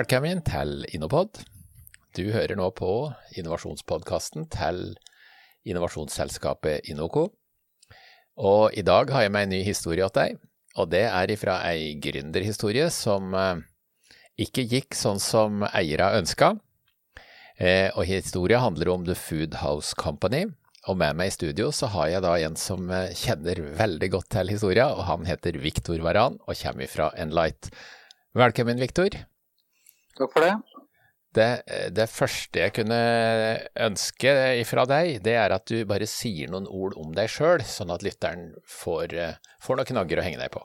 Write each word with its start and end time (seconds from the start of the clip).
Velkommen 0.00 0.38
til 0.40 0.86
Innopod. 0.94 1.42
Du 2.16 2.22
hører 2.32 2.56
nå 2.56 2.70
på 2.72 3.10
innovasjonspodkasten 3.36 4.46
til 4.48 4.78
innovasjonsselskapet 5.68 6.86
Innoco. 6.88 7.26
Og 8.40 8.72
i 8.72 8.84
dag 8.86 9.10
har 9.12 9.26
jeg 9.26 9.32
med 9.34 9.44
en 9.44 9.52
ny 9.52 9.58
historie 9.66 10.06
til 10.08 10.16
deg, 10.16 10.38
og 10.80 10.88
det 10.94 11.02
er 11.04 11.32
ifra 11.34 11.58
ei 11.68 11.98
gründerhistorie 12.00 12.86
som 12.94 13.34
eh, 13.36 13.60
ikke 14.40 14.64
gikk 14.70 14.96
sånn 14.96 15.20
som 15.20 15.66
eierne 15.68 16.22
ønska. 16.22 16.54
Eh, 17.58 17.90
og 17.92 18.08
historia 18.08 18.62
handler 18.64 18.94
om 18.94 19.04
The 19.04 19.18
Food 19.18 19.58
House 19.60 19.92
Company. 20.00 20.46
Og 20.88 20.96
med 21.02 21.18
meg 21.18 21.28
i 21.28 21.34
studio 21.36 21.68
så 21.76 21.90
har 21.92 22.14
jeg 22.14 22.24
da 22.24 22.38
en 22.38 22.56
som 22.56 22.88
eh, 22.88 23.12
kjenner 23.12 23.60
veldig 23.82 24.14
godt 24.16 24.32
til 24.38 24.54
historia, 24.54 24.88
og 24.94 25.04
han 25.10 25.28
heter 25.28 25.60
Viktor 25.60 26.00
Varan 26.00 26.40
og 26.46 26.56
kommer 26.62 26.88
fra 26.88 27.12
Enlight. 27.20 27.68
Velkommen, 28.32 28.80
Viktor. 28.80 29.26
Takk 30.20 30.34
for 30.36 30.44
det. 30.44 30.54
Det, 31.30 31.46
det, 31.94 32.08
første 32.10 32.58
jeg 32.58 32.74
kunne 32.74 32.96
ønske 33.78 34.32
fra 34.66 34.82
deg, 34.90 35.20
det 35.22 35.36
er 35.38 35.54
at 35.54 35.70
du 35.70 35.84
bare 35.86 36.08
sier 36.10 36.50
noen 36.50 36.66
ord 36.66 36.96
om 36.98 37.14
deg 37.14 37.30
sjøl, 37.30 37.62
sånn 37.62 37.92
at 37.94 38.02
lytteren 38.02 38.50
får, 38.66 39.14
får, 39.62 39.78
noen 39.78 39.90
knagger 39.92 40.20
å 40.20 40.24
henge 40.26 40.40
deg 40.42 40.50
på. 40.56 40.64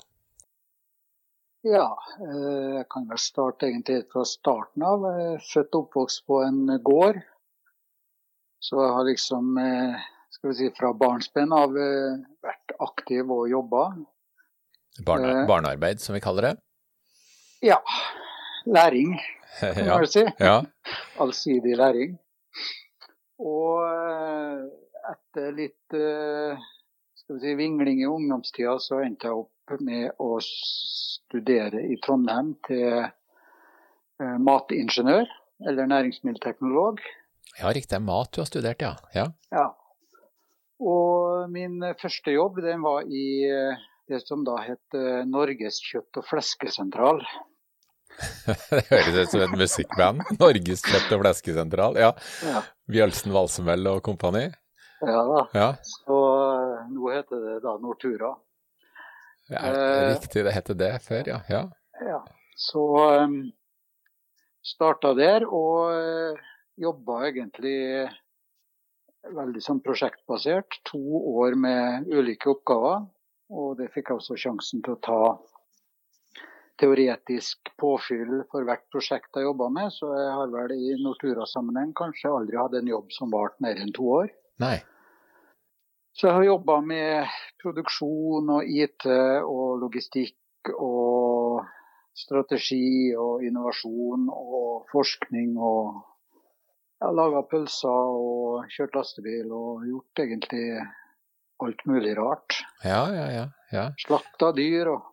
Ja, 1.70 1.86
jeg 2.22 2.84
kan 2.94 3.06
vel 3.10 3.22
starte 3.22 3.70
egentlig 3.70 4.04
fra 4.14 4.26
starten 4.30 4.84
av. 4.86 5.06
Født 5.46 5.78
og 5.78 5.86
oppvokst 5.86 6.26
på 6.30 6.42
en 6.46 6.60
gård. 6.86 7.22
Så 8.62 8.82
jeg 8.82 8.98
har 8.98 9.08
liksom 9.08 9.56
skal 10.34 10.52
vi 10.52 10.58
si, 10.60 10.74
fra 10.78 10.92
barnsben 10.98 11.54
av 11.54 11.74
vært 11.74 12.76
aktiv 12.86 13.30
og 13.34 13.48
jobba. 13.54 13.88
Barne, 15.06 15.46
barnearbeid, 15.50 16.02
som 16.02 16.18
vi 16.18 16.22
kaller 16.26 16.50
det? 16.50 16.54
Ja. 17.66 17.80
Læring 18.66 19.18
kan 19.60 19.86
ja. 19.86 19.98
man 19.98 20.08
si. 20.08 20.24
Ja. 20.40 20.56
Allsidig 21.22 21.78
læring. 21.80 22.18
Og 23.40 23.84
etter 25.12 25.52
litt 25.56 25.96
skal 25.96 27.38
vi 27.38 27.42
si, 27.42 27.56
vingling 27.60 28.02
i 28.04 28.08
ungdomstida, 28.10 28.78
så 28.80 29.02
endte 29.04 29.28
jeg 29.28 29.44
opp 29.44 29.80
med 29.84 30.12
å 30.22 30.38
studere 30.46 31.82
i 31.84 31.98
Trondheim 32.06 32.54
til 32.68 33.08
matingeniør, 34.22 35.28
eller 35.68 35.90
næringsmiddelteknolog. 35.92 37.02
Ja, 37.60 37.72
riktig. 37.76 38.00
Mat 38.04 38.32
du 38.36 38.42
har 38.44 38.48
studert, 38.48 38.84
ja. 38.84 38.94
ja. 39.16 39.26
ja. 39.52 39.66
Og 40.80 41.50
min 41.52 41.80
første 42.00 42.36
jobb 42.36 42.62
den 42.64 42.84
var 42.86 43.08
i 43.08 43.26
det 44.08 44.22
som 44.28 44.46
da 44.48 44.60
het 44.64 44.98
Norges 45.28 45.82
kjøtt- 45.84 46.22
og 46.22 46.28
fleskesentral. 46.30 47.24
det 48.72 48.84
høres 48.90 49.18
ut 49.18 49.34
som 49.34 49.44
et 49.46 49.58
musikkband. 49.60 50.24
Norges 50.40 50.84
kjøtt- 50.86 51.14
og 51.16 51.24
fleskesentral. 51.24 52.00
Ja. 52.00 52.14
Ja. 52.46 52.64
Bjølsen 52.92 53.34
Valsemøll 53.36 53.92
og 53.92 54.02
kompani. 54.06 54.48
Ja 55.06 55.22
da. 55.28 55.42
Ja. 55.54 55.70
Så 55.84 56.18
nå 56.92 57.12
heter 57.14 57.44
det 57.44 57.60
da 57.66 57.76
Nortura. 57.82 58.34
Ja, 59.52 59.62
riktig, 60.10 60.42
det 60.48 60.56
heter 60.56 60.78
det 60.78 60.92
før, 61.06 61.28
ja. 61.30 61.40
ja. 61.52 61.66
Ja. 62.02 62.22
Så 62.58 62.82
um, 63.22 63.36
starta 64.66 65.12
der 65.14 65.46
og 65.46 65.92
uh, 65.94 66.46
jobba 66.82 67.28
egentlig 67.28 68.08
veldig 69.36 69.62
sånn 69.64 69.82
prosjektbasert. 69.86 70.80
To 70.90 71.22
år 71.36 71.58
med 71.60 72.10
ulike 72.10 72.50
oppgaver. 72.56 73.06
Og 73.54 73.76
det 73.78 73.92
fikk 73.94 74.10
jeg 74.10 74.22
også 74.22 74.38
sjansen 74.40 74.82
til 74.86 74.96
å 74.96 75.02
ta 75.06 75.20
teoretisk 76.80 77.72
påfyll 77.80 78.42
for 78.52 78.66
hvert 78.68 78.84
prosjekt 78.92 79.38
jeg 79.38 79.48
jobba 79.48 79.70
med. 79.74 79.94
Så 79.94 80.10
jeg 80.14 80.34
har 80.40 80.52
vel 80.54 80.74
i 80.76 80.96
Nortura-sammenheng 81.04 81.94
kanskje 81.98 82.34
aldri 82.34 82.60
hatt 82.60 82.76
en 82.80 82.92
jobb 82.92 83.14
som 83.16 83.32
varte 83.34 83.64
mer 83.66 83.80
enn 83.82 83.94
to 83.96 84.08
år. 84.20 84.34
Nei. 84.64 84.78
Så 86.16 86.30
jeg 86.30 86.38
har 86.38 86.48
jobba 86.48 86.80
med 86.82 87.38
produksjon 87.60 88.52
og 88.56 88.68
IT 88.72 89.08
og 89.08 89.82
logistikk 89.82 90.72
og 90.80 91.66
strategi 92.16 93.12
og 93.20 93.44
innovasjon 93.44 94.30
og 94.32 94.86
forskning 94.92 95.58
og 95.60 96.04
jeg 96.96 97.10
har 97.10 97.18
laga 97.18 97.42
pølser 97.52 98.14
og 98.16 98.70
kjørt 98.72 98.96
lastebil 98.96 99.52
og 99.52 99.84
gjort 99.84 100.22
egentlig 100.24 100.64
alt 101.66 101.84
mulig 101.86 102.14
rart. 102.18 102.62
Ja, 102.88 103.02
ja, 103.12 103.26
ja. 103.34 103.44
ja. 103.76 103.84
Slakta 104.00 104.54
dyr 104.56 104.94
og 104.94 105.04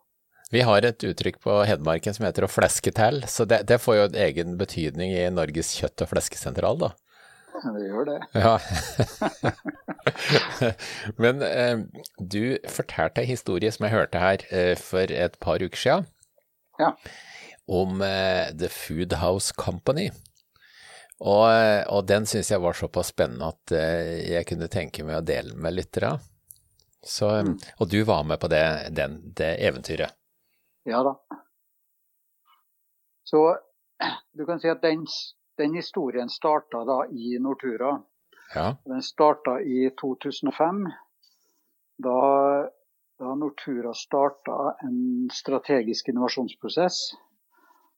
Vi 0.53 0.61
har 0.61 0.85
et 0.85 1.03
uttrykk 1.07 1.39
på 1.41 1.53
Hedmarken 1.65 2.13
som 2.13 2.27
heter 2.27 2.45
å 2.45 2.51
fleske 2.51 2.91
til, 2.93 3.23
så 3.31 3.45
det, 3.49 3.63
det 3.69 3.79
får 3.81 3.95
jo 3.97 4.03
en 4.09 4.17
egen 4.27 4.51
betydning 4.59 5.15
i 5.15 5.23
Norges 5.33 5.71
kjøtt- 5.79 6.03
og 6.05 6.11
fleskesentral, 6.11 6.77
da. 6.83 6.91
Det 7.63 7.83
gjør 7.87 8.07
det. 8.09 8.17
Ja. 8.37 8.53
Men 11.21 11.41
eh, 11.45 11.77
du 12.19 12.57
fortalte 12.69 13.23
en 13.23 13.29
historie 13.29 13.71
som 13.73 13.85
jeg 13.87 13.95
hørte 13.95 14.21
her 14.21 14.43
eh, 14.53 14.73
for 14.79 15.09
et 15.13 15.39
par 15.41 15.63
uker 15.63 15.79
siden, 15.79 16.07
Ja. 16.81 16.91
om 17.69 18.01
eh, 18.05 18.49
The 18.57 18.69
Food 18.73 19.13
House 19.21 19.53
Company. 19.57 20.09
Og, 21.23 21.45
og 21.93 22.05
den 22.09 22.25
syns 22.27 22.49
jeg 22.51 22.59
var 22.59 22.75
såpass 22.75 23.13
spennende 23.13 23.47
at 23.53 23.71
jeg 24.27 24.43
kunne 24.49 24.67
tenke 24.67 25.05
meg 25.07 25.21
å 25.21 25.23
dele 25.23 25.53
med 25.55 25.77
lyttere. 25.77 26.17
Så, 27.05 27.29
Og 27.79 27.87
du 27.91 28.01
var 28.07 28.25
med 28.27 28.41
på 28.41 28.49
det, 28.51 28.63
den, 28.97 29.21
det 29.37 29.53
eventyret? 29.63 30.11
Ja 30.83 31.03
da. 31.03 31.15
Så 33.23 33.57
du 34.31 34.45
kan 34.45 34.59
si 34.59 34.69
at 34.69 34.81
den, 34.81 35.05
den 35.57 35.73
historien 35.73 36.29
starta 36.29 36.83
da 36.85 37.05
i 37.07 37.37
Nortura. 37.39 37.95
Ja. 38.55 38.75
Den 38.85 39.01
starta 39.01 39.59
i 39.61 39.89
2005. 40.01 40.83
Da, 42.03 42.19
da 43.19 43.35
Nortura 43.35 43.93
starta 43.93 44.75
en 44.83 45.29
strategisk 45.33 46.09
innovasjonsprosess. 46.09 46.99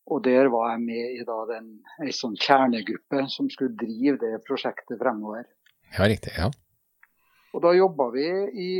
Og 0.05 0.21
der 0.23 0.51
var 0.53 0.75
jeg 0.75 0.83
med 0.85 1.17
i 1.17 1.23
da 1.25 1.39
den, 1.49 1.71
en 1.97 2.13
sånn 2.13 2.35
kjernegruppe 2.37 3.25
som 3.33 3.49
skulle 3.49 3.73
drive 3.79 4.19
det 4.21 4.43
prosjektet 4.45 4.99
fremover. 5.01 5.47
Ja, 5.97 6.05
riktig. 6.05 6.35
Ja. 6.37 6.51
Og 7.55 7.63
da 7.63 7.71
jobba 7.73 8.11
vi 8.13 8.27
i 8.61 8.71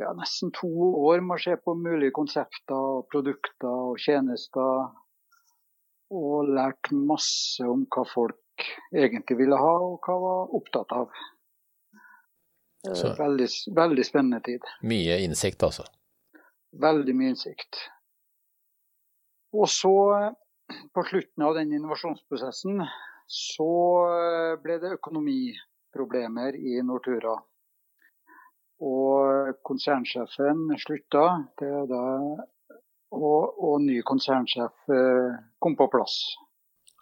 ja, 0.00 0.12
nesten 0.16 0.52
to 0.56 0.70
år 1.04 1.20
med 1.24 1.36
å 1.36 1.42
se 1.42 1.56
på 1.60 1.74
mulige 1.76 2.14
konsepter, 2.16 3.02
produkter 3.12 3.92
og 3.92 4.00
tjenester. 4.00 4.88
Og 6.10 6.48
lært 6.50 6.90
masse 6.90 7.62
om 7.70 7.84
hva 7.86 8.02
folk 8.08 8.64
egentlig 8.90 9.36
ville 9.38 9.58
ha, 9.60 9.74
og 9.84 10.00
hva 10.06 10.16
var 10.24 10.56
opptatt 10.58 10.96
av. 10.96 11.12
Så. 12.80 13.12
Veldig, 13.18 13.46
veldig 13.76 14.04
spennende 14.08 14.40
tid. 14.44 14.64
Mye 14.88 15.20
innsikt, 15.22 15.62
altså? 15.62 15.84
Veldig 16.80 17.14
mye 17.16 17.34
innsikt. 17.34 17.78
Og 19.52 19.68
så, 19.68 19.92
på 20.94 21.04
slutten 21.10 21.44
av 21.44 21.58
den 21.58 21.74
innovasjonsprosessen, 21.76 22.80
så 23.30 23.70
ble 24.62 24.78
det 24.82 24.94
økonomiproblemer 24.96 26.56
i 26.56 26.80
Nortura. 26.86 27.36
Og 28.80 29.56
konsernsjefen 29.66 30.70
slutta, 30.80 31.24
da, 31.60 32.04
og, 33.10 33.58
og, 33.60 33.74
ny 33.84 33.98
konsernsjef 34.06 34.88
kom 35.60 35.76
på 35.76 35.88
plass. 35.92 36.14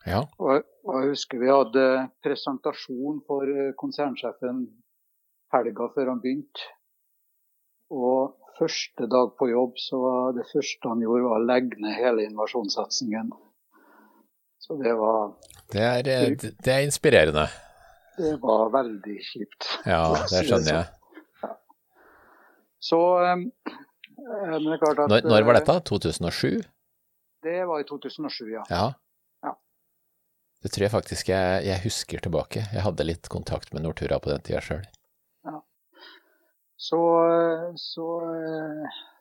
Ja. 0.08 0.24
Og, 0.40 0.64
og, 0.82 0.96
jeg 0.96 1.12
husker 1.12 1.42
vi 1.42 1.52
hadde 1.52 1.84
presentasjon 2.24 3.20
for 3.28 3.52
konsernsjefen 3.78 4.64
helga 5.54 5.88
før 5.94 6.12
han 6.14 6.22
begynte. 6.24 6.66
Og 7.94 8.34
første 8.58 9.06
dag 9.06 9.30
på 9.38 9.50
jobb, 9.52 9.78
så 9.80 10.00
det 10.36 10.48
første 10.50 10.90
han 10.90 11.04
gjorde, 11.04 11.28
var 11.28 11.38
å 11.38 11.46
legge 11.46 11.78
ned 11.82 11.94
hele 11.96 12.26
innovasjonssatsingen. 12.26 13.30
Så 14.58 14.76
det 14.82 14.92
var 14.98 15.32
det 15.72 15.84
er, 15.84 16.36
det 16.64 16.72
er 16.72 16.84
inspirerende. 16.84 17.46
Det 18.18 18.34
var 18.42 18.70
veldig 18.74 19.18
kjipt. 19.30 19.68
Ja, 19.86 20.02
det 20.32 20.46
skjønner 20.48 20.72
jeg. 20.74 20.86
Så 22.78 22.98
men 24.18 24.64
det 24.66 24.76
er 24.76 24.82
klart 24.82 25.02
at 25.04 25.12
Når, 25.12 25.26
når 25.30 25.46
var 25.46 25.58
dette? 25.60 25.76
2007? 25.90 26.62
Det 27.46 27.58
var 27.70 27.80
i 27.80 27.86
2007, 27.86 28.48
ja. 28.50 28.64
ja. 28.70 28.86
Ja. 29.46 29.52
Det 30.62 30.72
tror 30.74 30.84
jeg 30.88 30.94
faktisk 30.94 31.30
jeg, 31.30 31.66
jeg, 31.68 31.82
husker 31.84 32.24
tilbake. 32.24 32.64
Jeg 32.74 32.84
hadde 32.84 33.06
litt 33.06 33.30
kontakt 33.30 33.72
med 33.74 33.86
Nortura 33.86 34.18
på 34.22 34.32
den 34.32 34.42
tida 34.46 34.62
sjøl. 34.64 34.82
Ja. 35.46 35.60
Så, 36.88 36.98
så 37.78 38.08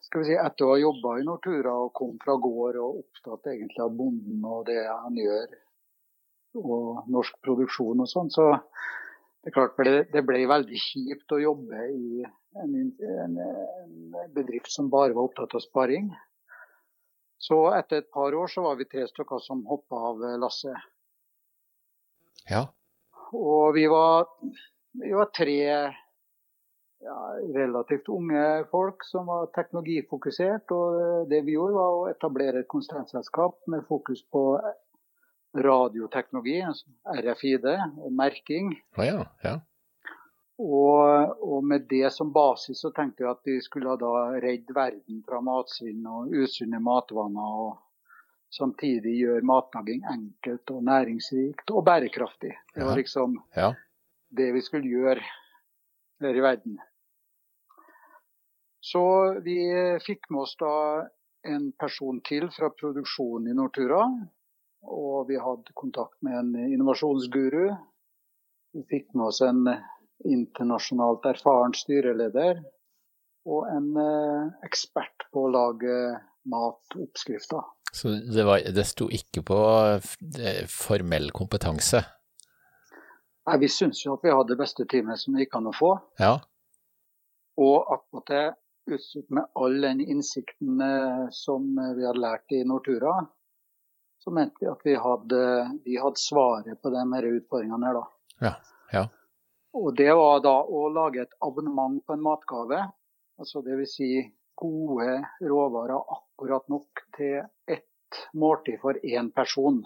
skal 0.08 0.24
vi 0.24 0.32
si, 0.32 0.40
etter 0.42 0.66
å 0.66 0.74
ha 0.74 0.82
jobba 0.82 1.18
i 1.22 1.28
Nortura 1.28 1.76
og 1.86 1.94
kom 1.98 2.18
fra 2.24 2.38
gård 2.42 2.82
og 2.82 3.04
opptatt 3.04 3.54
egentlig 3.54 3.86
av 3.86 3.96
bonden 3.98 4.44
og 4.50 4.66
det 4.70 4.82
han 4.88 5.18
gjør, 5.20 5.56
og 6.58 7.10
norsk 7.14 7.38
produksjon 7.46 8.02
og 8.02 8.10
sånn, 8.10 8.32
så 8.34 8.50
det 9.44 9.52
er 9.52 9.56
klart 9.60 9.78
det, 9.86 10.08
det 10.14 10.24
ble 10.26 10.42
veldig 10.50 10.80
kjipt 10.82 11.36
å 11.36 11.42
jobbe 11.44 11.84
i 11.94 12.24
en, 12.64 12.76
en, 13.24 13.38
en 13.42 14.34
bedrift 14.36 14.72
som 14.72 14.90
bare 14.94 15.16
var 15.16 15.30
opptatt 15.30 15.56
av 15.58 15.64
sparing. 15.64 16.10
Så 17.38 17.60
etter 17.78 18.02
et 18.02 18.12
par 18.14 18.34
år 18.34 18.50
så 18.50 18.64
var 18.66 18.80
vi 18.80 18.88
tre 18.90 19.06
stykker 19.08 19.42
som 19.44 19.66
hoppa 19.70 20.00
av 20.10 20.26
lasset. 20.42 20.90
Ja. 22.50 22.66
Og 23.36 23.76
vi 23.76 23.86
var, 23.92 24.26
vi 24.98 25.14
var 25.14 25.30
tre 25.36 25.60
ja, 27.04 27.20
relativt 27.56 28.10
unge 28.10 28.66
folk 28.72 29.06
som 29.06 29.30
var 29.30 29.52
teknologifokusert. 29.56 30.74
Og 30.74 31.30
det 31.30 31.44
vi 31.46 31.56
gjorde, 31.58 31.78
var 31.78 31.96
å 32.00 32.10
etablere 32.12 32.64
et 32.64 32.72
konsernselskap 32.72 33.60
med 33.72 33.86
fokus 33.90 34.24
på 34.34 34.44
radioteknologi, 35.58 36.60
altså 36.62 36.92
RFID, 37.24 37.66
merking. 38.14 38.74
Oh, 38.98 39.06
ja, 39.06 39.24
ja. 39.44 39.58
Og, 40.58 41.42
og, 41.44 41.66
med 41.66 41.86
det 41.90 42.10
som 42.14 42.32
basis 42.34 42.82
så 42.82 42.90
tenkte 42.96 43.24
jeg 43.24 43.30
at 43.30 43.44
vi 43.46 43.60
skulle 43.62 43.94
da 44.02 44.14
redde 44.42 44.74
verden 44.74 45.20
fra 45.26 45.42
matsvinn 45.46 46.06
og 46.10 46.34
usunne 46.34 46.80
matvaner. 46.82 47.60
og 47.68 47.84
Samtidig 48.58 49.18
gjøre 49.20 49.46
matlaging 49.46 50.06
enkelt 50.08 50.72
og 50.72 50.84
næringsrikt 50.88 51.74
og 51.76 51.84
bærekraftig. 51.86 52.54
Det 52.74 52.86
var 52.86 52.96
liksom 52.98 53.36
ja. 53.56 53.74
det 54.30 54.54
vi 54.56 54.62
skulle 54.64 54.88
gjøre 54.88 55.22
her 56.24 56.40
i 56.40 56.46
verden. 56.46 56.80
Så 58.82 59.04
vi 59.44 59.60
fikk 60.06 60.30
med 60.32 60.46
oss 60.46 60.56
da 60.58 60.74
en 61.48 61.72
person 61.80 62.22
til 62.26 62.48
fra 62.56 62.72
produksjonen 62.72 63.52
i 63.52 63.58
Nortura. 63.58 64.08
Og 64.88 65.28
vi 65.28 65.38
hadde 65.42 65.76
kontakt 65.76 66.16
med 66.24 66.40
en 66.40 66.72
innovasjonsguru. 66.72 67.76
Vi 68.74 68.84
fikk 68.90 69.12
med 69.14 69.28
oss 69.28 69.42
en 69.44 69.68
internasjonalt 70.26 71.26
erfaren 71.30 71.76
styreleder 71.78 72.62
og 73.48 73.70
en 73.72 73.90
eh, 74.02 74.50
ekspert 74.68 75.28
på 75.32 75.46
å 75.48 75.52
lage 75.54 75.96
matoppskrifter. 76.48 77.64
Så 77.94 78.12
det, 78.20 78.44
var, 78.44 78.60
det 78.60 78.84
sto 78.88 79.08
ikke 79.14 79.44
på 79.48 79.58
formell 80.72 81.30
kompetanse? 81.36 82.02
Nei, 83.48 83.58
vi 83.62 83.70
syntes 83.72 84.04
jo 84.04 84.18
at 84.18 84.26
vi 84.26 84.34
hadde 84.34 84.52
det 84.52 84.60
beste 84.60 84.84
teamet 84.92 85.22
som 85.22 85.36
det 85.36 85.46
gikk 85.46 85.56
an 85.60 85.70
å 85.72 85.76
få. 85.76 85.94
Ja. 86.20 86.34
Og 87.64 88.24
det 88.28 88.44
utstyrt 88.88 89.32
med 89.34 89.48
all 89.56 89.80
den 89.84 90.02
innsikten 90.04 90.82
eh, 90.84 91.24
som 91.36 91.72
vi 91.76 92.06
hadde 92.06 92.24
lært 92.24 92.56
i 92.56 92.64
Nortura, 92.68 93.16
så 94.24 94.34
mente 94.36 94.60
vi 94.62 94.70
at 94.72 94.84
vi 94.84 94.96
hadde, 95.00 95.42
vi 95.86 95.98
hadde 96.02 96.20
svaret 96.20 96.82
på 96.82 96.92
de 96.92 97.04
utfordringene 97.38 97.88
her, 97.88 98.00
da. 98.00 98.06
Ja, 98.44 98.54
ja. 98.92 99.04
Og 99.78 99.94
det 99.98 100.10
var 100.18 100.42
da 100.46 100.56
å 100.64 100.88
lage 100.94 101.24
et 101.26 101.36
abonnement 101.46 102.00
på 102.06 102.16
en 102.16 102.26
matgave. 102.26 102.82
Altså 103.38 103.62
Dvs. 103.66 103.94
Si 103.94 104.10
gode 104.58 105.20
råvarer 105.46 106.00
akkurat 106.18 106.66
nok 106.74 107.04
til 107.18 107.44
ett 107.70 108.22
måltid 108.34 108.80
for 108.82 108.98
én 109.06 109.30
person. 109.36 109.84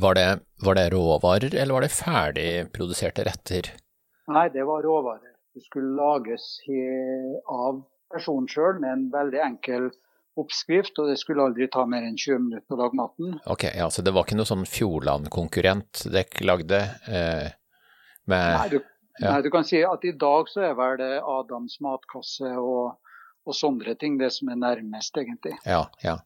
Var 0.00 0.14
det, 0.14 0.28
var 0.64 0.76
det, 0.76 0.90
råvarer, 0.92 1.54
eller 1.54 1.76
var 1.76 1.84
det 1.84 1.92
ferdigproduserte 1.92 3.24
retter? 3.28 3.72
Nei, 4.32 4.46
det 4.52 4.64
var 4.68 4.84
råvarer. 4.84 5.34
Det 5.52 5.64
skulle 5.66 5.96
lages 5.96 6.46
av 7.44 7.82
personen 8.12 8.48
sjøl 8.48 8.80
med 8.80 8.92
en 8.92 9.10
veldig 9.12 9.42
enkel 9.44 9.90
oppskrift, 10.40 10.96
og 11.00 11.10
det 11.10 11.18
skulle 11.20 11.44
aldri 11.44 11.68
ta 11.72 11.84
mer 11.88 12.06
enn 12.06 12.16
20 12.16 12.40
minutter 12.46 12.76
å 12.76 12.80
lage 12.80 12.96
maten. 12.96 13.34
Ok, 13.52 13.66
ja, 13.76 13.90
Så 13.92 14.04
det 14.04 14.14
var 14.16 14.24
ikke 14.24 14.38
noe 14.40 14.48
sånn 14.48 14.64
Fjordland-konkurrent 14.68 16.06
dere 16.12 16.46
lagde? 16.48 16.80
Eh, 17.08 17.52
med, 18.30 18.48
nei, 18.56 18.68
du, 18.72 18.78
ja. 19.20 19.30
nei, 19.30 19.38
du, 19.44 19.50
kan 19.54 19.66
si 19.66 19.82
at 19.86 20.04
i 20.06 20.14
dag 20.18 20.50
så 20.50 20.66
er 20.68 20.76
vel 20.78 20.98
det 21.00 21.14
Adams 21.20 21.78
matkasse 21.84 22.52
og, 22.58 22.98
og 23.46 23.56
sånne 23.56 23.96
ting 24.00 24.18
det 24.20 24.30
som 24.36 24.52
er 24.52 24.60
nærmest, 24.60 25.16
egentlig. 25.18 25.56
Ja, 25.66 25.86
ja. 26.04 26.20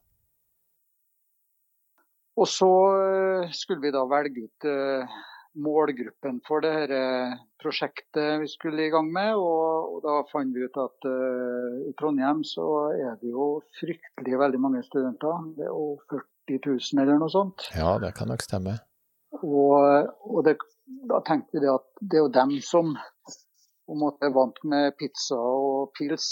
Og 2.37 2.45
så 2.49 2.69
eh, 2.93 3.55
skulle 3.55 3.81
vi 3.87 3.93
da 3.93 4.03
velge 4.09 4.45
ut 4.45 4.67
uh, 4.69 5.17
målgruppen 5.57 6.37
for 6.45 6.61
det 6.61 6.73
her 6.75 6.91
eh, 6.93 7.37
prosjektet 7.57 8.43
vi 8.43 8.49
skulle 8.51 8.85
i 8.85 8.91
gang 8.93 9.09
med. 9.13 9.33
Og, 9.41 9.95
og 9.95 10.03
da 10.05 10.19
fant 10.29 10.53
vi 10.53 10.67
ut 10.67 10.77
at 10.81 11.07
uh, 11.09 11.79
i 11.89 11.95
Trondheim 11.97 12.43
så 12.45 12.67
er 12.93 13.17
det 13.21 13.33
jo 13.33 13.55
fryktelig 13.79 14.37
veldig 14.43 14.61
mange 14.61 14.83
studenter. 14.85 15.47
Det 15.57 15.65
er 15.65 15.73
jo 15.73 15.95
40 16.13 16.61
000 16.69 17.01
eller 17.03 17.17
noe 17.23 17.33
sånt. 17.33 17.71
Ja, 17.73 17.95
det 18.01 18.13
kan 18.19 18.29
nok 18.29 18.45
stemme. 18.45 18.77
Og, 19.35 20.07
og 20.23 20.43
det, 20.47 20.57
da 21.09 21.19
tenkte 21.27 21.61
vi 21.61 21.69
at 21.71 21.85
det 22.01 22.19
er 22.19 22.25
jo 22.25 22.33
dem 22.39 22.55
som 22.63 22.95
er 24.23 24.33
vant 24.35 24.59
med 24.63 24.95
pizza 24.99 25.37
og 25.37 25.91
pils. 25.97 26.27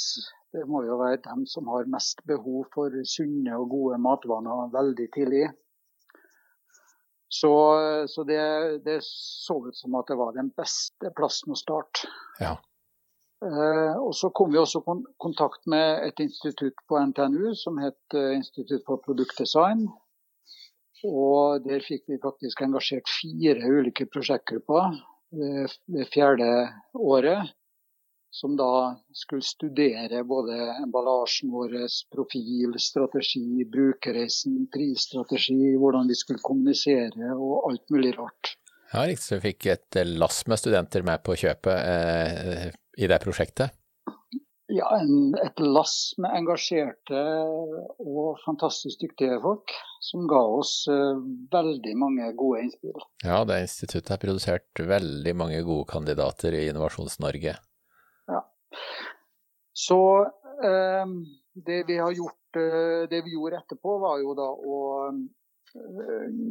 Det 0.55 0.63
må 0.67 0.85
jo 0.85 0.99
være 1.01 1.23
dem 1.25 1.43
som 1.51 1.67
har 1.73 1.89
mest 1.91 2.23
behov 2.27 2.65
for 2.73 2.93
sunne 3.09 3.57
og 3.59 3.69
gode 3.73 3.99
matvaner 3.99 4.71
veldig 4.75 5.07
tidlig. 5.15 5.45
Så, 7.27 7.51
så 8.07 8.23
det, 8.23 8.39
det, 8.85 8.99
så 9.03 9.57
ut 9.65 9.75
som 9.75 9.97
at 9.99 10.07
det 10.07 10.15
var 10.19 10.31
den 10.37 10.53
beste 10.55 11.11
plassen 11.17 11.51
å 11.51 11.59
starte. 11.59 12.07
Ja. 12.39 12.53
Eh, 13.43 13.95
og 13.99 14.13
Så 14.15 14.29
kom 14.29 14.53
vi 14.53 14.61
også 14.61 14.79
i 14.79 14.95
kontakt 15.21 15.67
med 15.67 16.05
et 16.07 16.21
institutt 16.23 16.77
på 16.87 17.01
NTNU 17.11 17.51
som 17.59 17.81
het 17.83 18.15
eh, 18.15 18.37
Institutt 18.37 18.85
for 18.87 19.03
produktdesign. 19.03 19.87
Og 21.03 21.65
der 21.65 21.83
fikk 21.83 22.05
vi 22.07 22.21
faktisk 22.23 22.61
engasjert 22.63 23.09
fire 23.11 23.67
ulike 23.67 24.07
prosjektgrupper 24.07 24.95
det, 25.35 25.67
det 25.91 26.07
fjerde 26.13 26.47
året 26.93 27.51
som 28.35 28.55
da 28.59 28.97
skulle 29.15 29.45
studere 29.47 30.23
både 30.27 30.57
emballasjen 30.83 31.53
vår, 31.55 31.77
profil, 32.11 32.75
strategi, 32.83 33.63
brukerreisen, 33.71 34.65
prisstrategi, 34.73 35.71
hvordan 35.79 36.09
vi 36.11 36.17
skulle 36.19 36.43
kommunisere 36.43 37.31
og 37.31 37.69
alt 37.69 37.95
mulig 37.95 38.11
rart. 38.17 38.57
Ja, 38.91 39.05
riktig. 39.07 39.23
Så 39.23 39.39
vi 39.39 39.53
fikk 39.53 39.69
et 39.71 40.01
lass 40.19 40.43
med 40.51 40.59
studenter 40.59 41.07
med 41.07 41.23
på 41.23 41.37
kjøpet 41.39 41.79
eh, 41.79 42.67
i 42.99 43.07
det 43.11 43.21
prosjektet? 43.23 43.71
Ja, 44.73 44.87
en, 44.97 45.35
et 45.37 45.59
lass 45.61 46.15
med 46.17 46.33
engasjerte 46.33 47.19
og 48.01 48.39
fantastisk 48.41 49.03
dyktige 49.03 49.37
folk 49.43 49.73
som 50.01 50.23
ga 50.29 50.39
oss 50.57 50.87
uh, 50.89 51.19
veldig 51.53 51.93
mange 52.01 52.31
gode 52.39 52.63
innspill. 52.63 52.97
Ja, 53.21 53.43
det 53.45 53.59
instituttet 53.67 54.09
har 54.15 54.21
produsert 54.23 54.81
veldig 54.81 55.35
mange 55.37 55.61
gode 55.67 55.85
kandidater 55.91 56.57
i 56.57 56.63
Innovasjons-Norge. 56.71 57.53
Ja. 58.33 58.41
Så 59.85 59.99
uh, 60.25 61.13
det 61.69 61.83
vi 61.85 61.99
har 62.01 62.17
gjort, 62.17 62.57
uh, 62.57 63.05
det 63.11 63.21
vi 63.21 63.37
gjorde 63.37 63.61
etterpå, 63.61 63.99
var 64.01 64.17
jo 64.23 64.33
da 64.39 64.49
å 64.49 64.79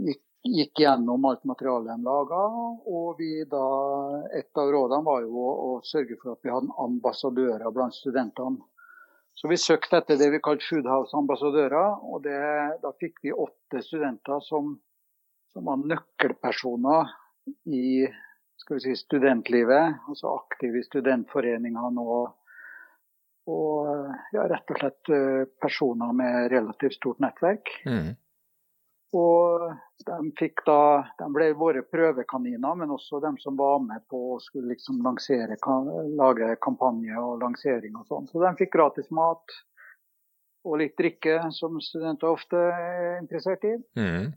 gikk, 0.06 0.22
gikk 0.44 0.80
gjennom 0.84 1.24
alt 1.24 1.44
materialet 1.48 1.96
de 1.96 2.04
laga. 2.04 2.42
Og 2.90 3.22
da, 3.50 3.64
et 4.36 4.60
av 4.60 4.70
rådene 4.74 5.04
var 5.06 5.24
jo 5.24 5.32
å, 5.40 5.54
å 5.68 5.72
sørge 5.86 6.18
for 6.20 6.34
at 6.34 6.44
vi 6.44 6.52
hadde 6.52 6.78
ambassadører 6.84 7.74
blant 7.74 7.96
studentene. 7.96 8.60
Så 9.34 9.50
vi 9.50 9.58
søkte 9.58 9.98
etter 9.98 10.18
det 10.20 10.30
vi 10.30 10.42
kalte 10.42 10.66
Foodhouse-ambassadører. 10.68 12.04
og 12.06 12.22
det, 12.22 12.38
Da 12.82 12.92
fikk 13.00 13.18
vi 13.24 13.32
åtte 13.32 13.82
studenter 13.82 14.40
som, 14.46 14.76
som 15.52 15.66
var 15.66 15.82
nøkkelpersoner 15.82 17.10
i 17.66 18.06
si, 18.62 18.94
studentlivet. 18.96 20.06
Altså 20.08 20.36
aktive 20.36 20.80
i 20.80 20.86
studentforeningene 20.86 22.06
og 22.06 22.32
og 23.44 24.08
ja, 24.32 24.46
rett 24.48 24.70
og 24.72 24.78
slett 24.80 25.10
eh, 25.12 25.42
personer 25.60 26.14
med 26.16 26.46
relativt 26.48 26.96
stort 26.96 27.18
nettverk. 27.20 27.68
Mm. 27.84 28.14
Og 29.14 29.68
de, 30.06 30.48
da, 30.66 30.78
de 31.20 31.26
ble 31.36 31.52
våre 31.54 31.84
prøvekaniner, 31.86 32.78
men 32.80 32.90
også 32.90 33.20
de 33.22 33.30
som 33.42 33.54
var 33.58 33.78
med 33.84 34.02
på 34.10 34.20
å 34.34 34.40
skulle 34.42 34.72
liksom 34.72 35.04
lansere, 35.06 35.58
lage 36.18 36.56
kampanje 36.64 37.14
og 37.20 37.44
lansering 37.44 37.94
og 38.00 38.08
sånn. 38.10 38.26
Så 38.30 38.42
de 38.42 38.50
fikk 38.58 38.74
gratis 38.74 39.12
mat 39.14 39.54
og 40.64 40.80
litt 40.80 40.96
drikke, 40.98 41.38
som 41.54 41.78
studenter 41.84 42.32
ofte 42.32 42.58
er 42.72 43.20
interessert 43.20 43.66
i. 43.68 43.76
Mm. 44.00 44.32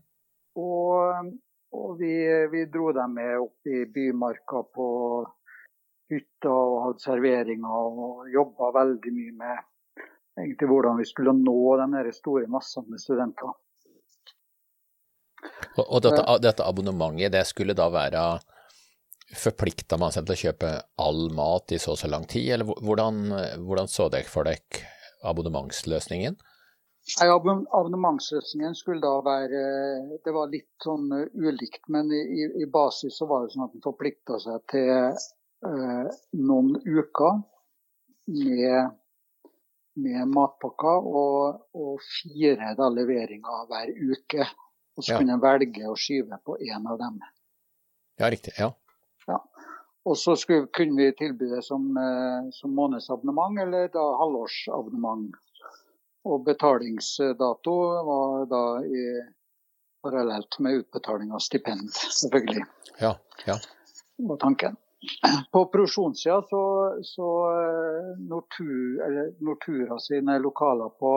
Og, 0.61 1.33
og 1.73 1.89
vi, 1.97 2.13
vi, 2.51 2.65
dro 2.69 2.91
dem 2.93 3.17
med 3.17 3.33
opp 3.39 3.71
i 3.71 3.85
bymarka 3.93 4.61
på 4.77 4.89
hytta 6.11 6.51
og 6.53 6.81
hadde 6.85 7.03
serveringer 7.03 8.03
og 8.05 8.27
jobba 8.31 8.75
veldig 8.77 9.13
mye 9.15 9.37
med 9.41 9.63
egentlig 10.37 10.69
hvordan 10.69 10.99
vi 11.01 11.07
skulle 11.09 11.33
nå 11.33 11.57
de 11.81 12.13
store 12.13 12.45
massene 12.51 12.93
med 12.93 13.01
studenter. 13.01 13.55
Og, 15.77 15.85
og 15.85 16.03
dette, 16.05 16.23
dette, 16.43 16.65
abonnementet, 16.65 17.33
det 17.35 17.45
skulle 17.49 17.77
da 17.77 17.89
være 17.93 18.27
Forplikta 19.37 19.97
man 19.99 20.13
seg 20.15 20.23
til 20.23 20.33
å 20.37 20.39
kjøpe 20.39 20.69
all 21.03 21.25
mat 21.35 21.73
i 21.75 21.79
så 21.83 21.91
og 21.91 21.97
så 21.99 22.07
lang 22.07 22.23
tid, 22.31 22.45
eller 22.55 22.69
hvordan, 22.79 23.17
hvordan 23.59 23.89
så 23.91 24.05
dere 24.07 24.29
for 24.31 24.47
dere 24.47 24.85
abonnementsløsningen? 25.27 26.37
Nei, 27.19 27.27
Abonnementsløsningen 27.27 28.75
skulle 28.75 29.03
da 29.03 29.17
være 29.23 29.59
Det 30.23 30.31
var 30.35 30.47
litt 30.51 30.71
sånn 30.83 31.11
ulikt, 31.35 31.83
men 31.91 32.07
i, 32.15 32.47
i 32.63 32.69
basis 32.71 33.19
så 33.19 33.27
var 33.27 33.43
det 33.43 33.51
sånn 33.51 33.67
at 33.67 33.75
man 33.75 33.83
forplikta 33.83 34.39
seg 34.43 34.63
til 34.71 34.95
Eh, 35.65 36.09
noen 36.37 36.75
uker 36.85 37.39
med, 38.29 38.91
med 39.97 40.29
matpakker 40.29 41.07
og, 41.21 41.63
og 41.73 42.03
fire 42.05 42.75
da, 42.77 42.89
leveringer 42.93 43.63
hver 43.71 43.89
uke. 43.89 44.45
Og 44.97 45.03
så 45.03 45.13
Ja. 45.13 45.19
kunne 45.21 45.37
en 45.37 45.43
velge 45.43 45.85
å 45.85 45.95
skyve 45.95 46.39
på 46.45 46.57
én 46.57 46.87
av 46.89 46.97
dem. 46.97 47.19
Ja, 48.17 48.29
riktig. 48.29 48.53
Ja. 48.57 48.73
Og 50.07 50.15
så 50.17 50.35
skulle, 50.39 50.67
kunne 50.71 50.95
vi 50.95 51.11
tilby 51.19 51.49
det 51.51 51.63
som, 51.65 51.89
eh, 51.97 52.49
som 52.51 52.75
månedsabonnement 52.75 53.59
eller 53.59 53.89
da 53.91 54.05
halvårsabonnement. 54.21 55.35
Og 56.27 56.45
betalingsdato 56.45 57.75
var 58.07 58.45
da 58.45 58.63
i, 58.85 59.03
parallelt 60.03 60.59
med 60.59 60.81
utbetaling 60.81 61.31
av 61.35 61.43
stipend, 61.43 61.91
selvfølgelig. 61.91 62.63
Ja. 63.01 63.17
ja. 63.45 63.57
var 64.17 64.37
tanken. 64.37 64.77
På 65.51 65.65
produksjonssida 65.71 66.41
så, 66.49 66.63
så 67.03 67.27
eh, 67.51 68.13
Nortura 69.39 69.99
sine 69.99 70.39
lokaler 70.39 70.89
på, 70.99 71.13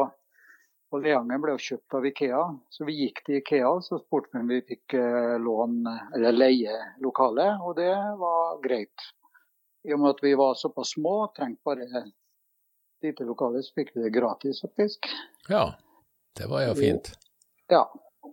på 0.90 1.00
Leangen 1.02 1.42
ble 1.42 1.54
jo 1.54 1.62
kjøpt 1.66 1.96
av 1.98 2.06
Ikea. 2.10 2.42
Så 2.70 2.86
vi 2.88 2.96
gikk 3.04 3.22
til 3.26 3.38
Ikea 3.40 3.72
så 3.86 4.00
spurte 4.02 4.34
vi 4.34 4.42
om 4.42 4.50
vi 4.50 4.60
fikk 4.72 4.96
eh, 4.98 5.36
lån 5.42 5.78
eller 6.16 6.36
leie 6.36 6.76
lokalet, 7.04 7.62
og 7.62 7.76
det 7.78 7.92
var 8.20 8.58
greit. 8.64 9.10
I 9.86 9.94
og 9.96 10.02
med 10.02 10.16
at 10.16 10.24
vi 10.24 10.34
var 10.36 10.58
såpass 10.60 10.96
små, 10.96 11.14
trengte 11.36 11.64
bare 11.64 11.86
et 11.86 12.10
lite 13.06 13.24
lokale, 13.24 13.62
så 13.64 13.78
fikk 13.78 13.94
vi 13.94 14.04
det 14.04 14.16
gratis 14.18 14.60
faktisk. 14.66 15.08
ja. 15.48 15.70
Det 16.38 16.46
var 16.46 16.62
jo 16.62 16.74
fint. 16.74 17.10
Ja, 17.68 17.82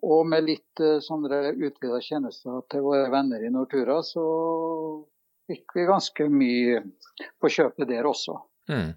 og 0.02 0.28
med 0.30 0.46
litt 0.46 0.82
uh, 0.82 1.00
sånne 1.04 1.54
utvida 1.56 2.00
tjenester 2.04 2.62
til 2.72 2.84
våre 2.86 3.10
venner 3.12 3.44
i 3.44 3.50
Nortura, 3.54 4.00
så 4.06 4.24
fikk 5.50 5.76
vi 5.76 5.88
ganske 5.88 6.28
mye 6.30 6.82
på 7.42 7.52
kjøpet 7.52 7.90
der 7.90 8.08
også. 8.08 8.38
Mm. 8.70 8.92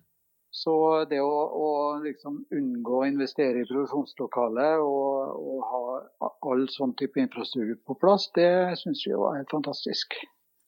Så 0.51 0.73
det 1.11 1.21
å, 1.23 1.31
å 1.31 1.69
liksom 2.03 2.41
unngå 2.51 2.97
å 3.01 3.07
investere 3.07 3.63
i 3.63 3.69
produksjonslokalet 3.69 4.83
og, 4.83 5.39
og 5.39 5.63
ha 5.71 6.31
all 6.51 6.67
sånn 6.75 6.97
type 6.99 7.23
infrastruktur 7.23 7.79
på 7.87 7.95
plass, 8.03 8.27
det 8.35 8.51
syns 8.83 9.05
vi 9.07 9.15
var 9.15 9.39
helt 9.39 9.53
fantastisk. 9.55 10.19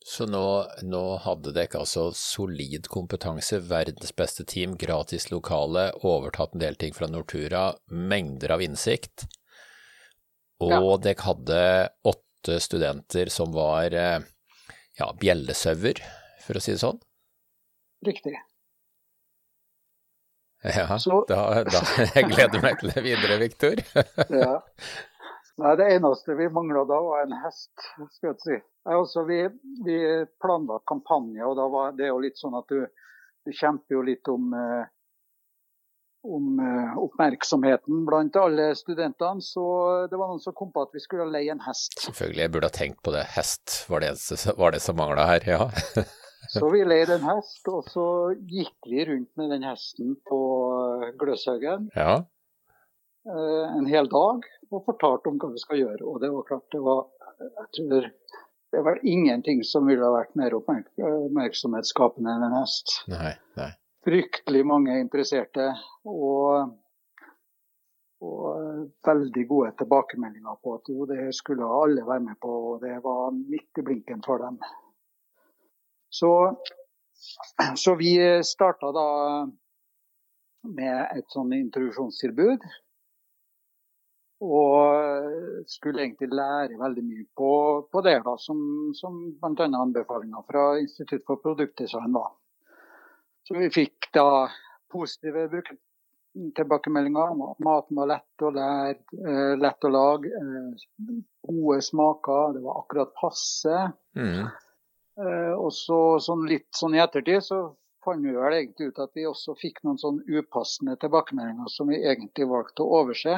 Så 0.06 0.26
nå, 0.26 0.44
nå 0.82 1.02
hadde 1.22 1.52
dere 1.54 1.78
altså 1.82 2.08
solid 2.16 2.88
kompetanse, 2.90 3.60
verdens 3.70 4.14
beste 4.18 4.46
team, 4.46 4.74
gratis 4.78 5.28
lokale, 5.30 5.90
overtatt 6.02 6.56
en 6.56 6.62
del 6.62 6.78
ting 6.78 6.94
fra 6.94 7.06
Nortura, 7.10 7.68
mengder 7.90 8.54
av 8.56 8.62
innsikt. 8.62 9.26
Og 10.62 10.72
Ja. 10.74 10.96
dere 11.06 11.26
hadde 11.26 11.62
åtte 12.06 12.58
studenter 12.62 13.30
som 13.30 13.54
var 13.54 13.94
eh, 13.94 14.18
ja, 14.98 15.12
bjellesauer, 15.18 16.02
for 16.42 16.58
å 16.58 16.62
si 16.62 16.74
det 16.74 16.82
sånn. 16.82 16.98
Riktig. 18.06 18.34
Ja, 20.62 20.98
Så- 20.98 21.24
da, 21.28 21.40
da 21.66 21.80
jeg 22.14 22.28
gleder 22.30 22.62
meg 22.62 22.78
til 22.80 22.92
det 22.94 23.02
videre, 23.06 23.38
Viktor. 23.42 23.82
Ja. 24.42 24.60
Nei, 25.60 25.72
Det 25.76 25.86
eneste 25.98 26.34
vi 26.38 26.46
mangla 26.48 26.84
da, 26.88 26.96
var 27.04 27.26
en 27.26 27.34
hest. 27.42 27.72
skal 28.16 28.30
jeg 28.32 28.38
si. 28.40 28.56
Nei, 28.88 28.94
også, 28.96 29.24
vi, 29.28 29.40
vi 29.84 29.96
planla 30.40 30.78
kampanje, 30.88 31.42
og 31.44 31.58
da 31.58 31.66
var 31.70 31.92
det 31.98 32.08
jo 32.08 32.16
litt 32.24 32.38
sånn 32.40 32.56
at 32.58 32.70
du, 32.72 32.80
du 33.44 33.52
kjemper 33.52 33.98
jo 33.98 34.04
litt 34.06 34.30
om, 34.32 34.48
eh, 34.56 34.86
om 36.24 36.48
eh, 36.62 36.96
oppmerksomheten 37.04 38.00
blant 38.08 38.38
alle 38.40 38.70
studentene. 38.78 39.44
Så 39.44 39.62
det 40.10 40.16
var 40.18 40.32
noen 40.32 40.40
som 40.42 40.56
kom 40.56 40.72
på 40.72 40.86
at 40.86 40.96
vi 40.96 41.04
skulle 41.04 41.28
leie 41.34 41.52
en 41.52 41.62
hest. 41.68 41.98
Selvfølgelig, 42.00 42.46
jeg 42.46 42.54
burde 42.56 42.70
ha 42.72 42.76
tenkt 42.78 43.02
på 43.04 43.14
det. 43.14 43.26
Hest 43.36 43.82
var 43.92 44.06
det, 44.06 44.14
var 44.56 44.72
det 44.78 44.80
som 44.86 44.96
mangla 44.98 45.28
her, 45.34 45.46
ja. 45.58 45.68
Så 46.52 46.68
vi 46.72 46.82
leide 46.84 47.16
en 47.16 47.28
hest, 47.30 47.62
og 47.70 47.86
så 47.90 48.04
gikk 48.50 48.88
vi 48.90 49.04
rundt 49.06 49.30
med 49.38 49.52
den 49.54 49.66
hesten 49.66 50.16
på 50.28 50.40
eh, 51.04 51.12
Gløshaugen 51.20 51.86
Ja, 51.94 52.16
eh, 53.30 53.76
en 53.78 53.86
hel 53.86 54.10
dag 54.10 54.48
og 54.72 54.84
fortalte 54.88 55.30
om 55.30 55.38
hva 55.38 55.52
vi 55.52 55.62
skal 55.62 55.82
gjøre. 55.82 56.02
Og 56.08 56.18
det 56.22 56.32
var 56.32 56.48
klart, 56.48 56.66
det 56.72 56.82
var 56.82 57.06
Jeg 57.42 57.68
tror 57.76 58.10
det 58.72 58.80
er 58.80 58.84
vel 58.86 59.00
ingenting 59.04 59.60
som 59.68 59.84
ville 59.84 60.04
ha 60.06 60.14
vært 60.14 60.36
mer 60.38 60.54
oppmerksomhetsskapende 60.56 62.32
enn 62.32 62.46
en 62.46 62.54
hest. 62.56 63.02
nei, 63.12 63.34
nei. 63.58 63.72
Fryktelig 64.02 64.62
mange 64.66 64.94
interesserte 64.98 65.66
og, 66.08 66.72
og 68.24 68.46
veldig 69.06 69.44
gode 69.50 69.74
tilbakemeldinger 69.82 70.56
på 70.64 70.78
at 70.78 70.88
jo, 70.90 71.04
det 71.10 71.28
skulle 71.36 71.68
alle 71.68 72.06
være 72.06 72.24
med 72.30 72.40
på, 72.42 72.54
og 72.70 72.80
det 72.82 72.96
var 73.04 73.28
midt 73.36 73.82
i 73.82 73.84
blinken 73.86 74.24
for 74.24 74.42
dem. 74.42 74.56
Så, 76.12 76.30
så 77.80 77.94
vi 77.96 78.14
starta 78.44 78.92
da 78.92 79.08
med 80.68 81.16
et 81.16 81.28
sånn 81.32 81.54
introduksjonstilbud. 81.56 82.66
Og 84.42 85.68
skulle 85.70 86.02
egentlig 86.02 86.32
lære 86.34 86.78
veldig 86.80 87.04
mye 87.06 87.24
på, 87.38 87.50
på 87.92 88.02
det, 88.02 88.16
da, 88.26 88.34
som, 88.42 88.58
som 88.98 89.20
bl.a. 89.38 89.68
anbefalinga 89.78 90.42
fra 90.48 90.64
Institutt 90.82 91.22
for 91.28 91.38
produktdesign 91.44 92.10
var. 92.16 92.32
Så 93.46 93.54
vi 93.58 93.70
fikk 93.70 94.10
da 94.14 94.48
positive 94.92 95.46
brukertilbakemeldinger 95.52 97.38
maten 97.38 98.00
var 98.00 98.10
lett 98.10 98.44
å 98.44 98.50
lære, 98.54 98.98
eh, 99.22 99.54
lett 99.62 99.86
å 99.86 99.92
lage, 99.94 100.34
eh, 100.38 101.14
gode 101.46 101.78
smaker, 101.86 102.52
det 102.56 102.64
var 102.66 102.82
akkurat 102.82 103.14
passe. 103.18 103.78
Mm. 104.18 104.50
Eh, 105.20 105.52
og 105.52 105.72
så 105.76 105.98
sånn 106.24 106.46
litt 106.48 106.70
sånn 106.76 106.96
i 106.96 107.02
ettertid 107.02 107.44
så 107.44 107.62
fant 108.04 108.24
vi 108.24 108.32
vel 108.34 108.56
egentlig 108.56 108.90
ut 108.90 109.02
at 109.02 109.12
vi 109.16 109.26
også 109.28 109.54
fikk 109.60 109.82
noen 109.84 110.00
sånn 110.00 110.22
upassende 110.24 110.96
tilbakemeldinger 111.02 111.68
som 111.70 111.92
vi 111.92 112.00
egentlig 112.00 112.48
valgte 112.50 112.84
å 112.84 113.02
overse. 113.02 113.36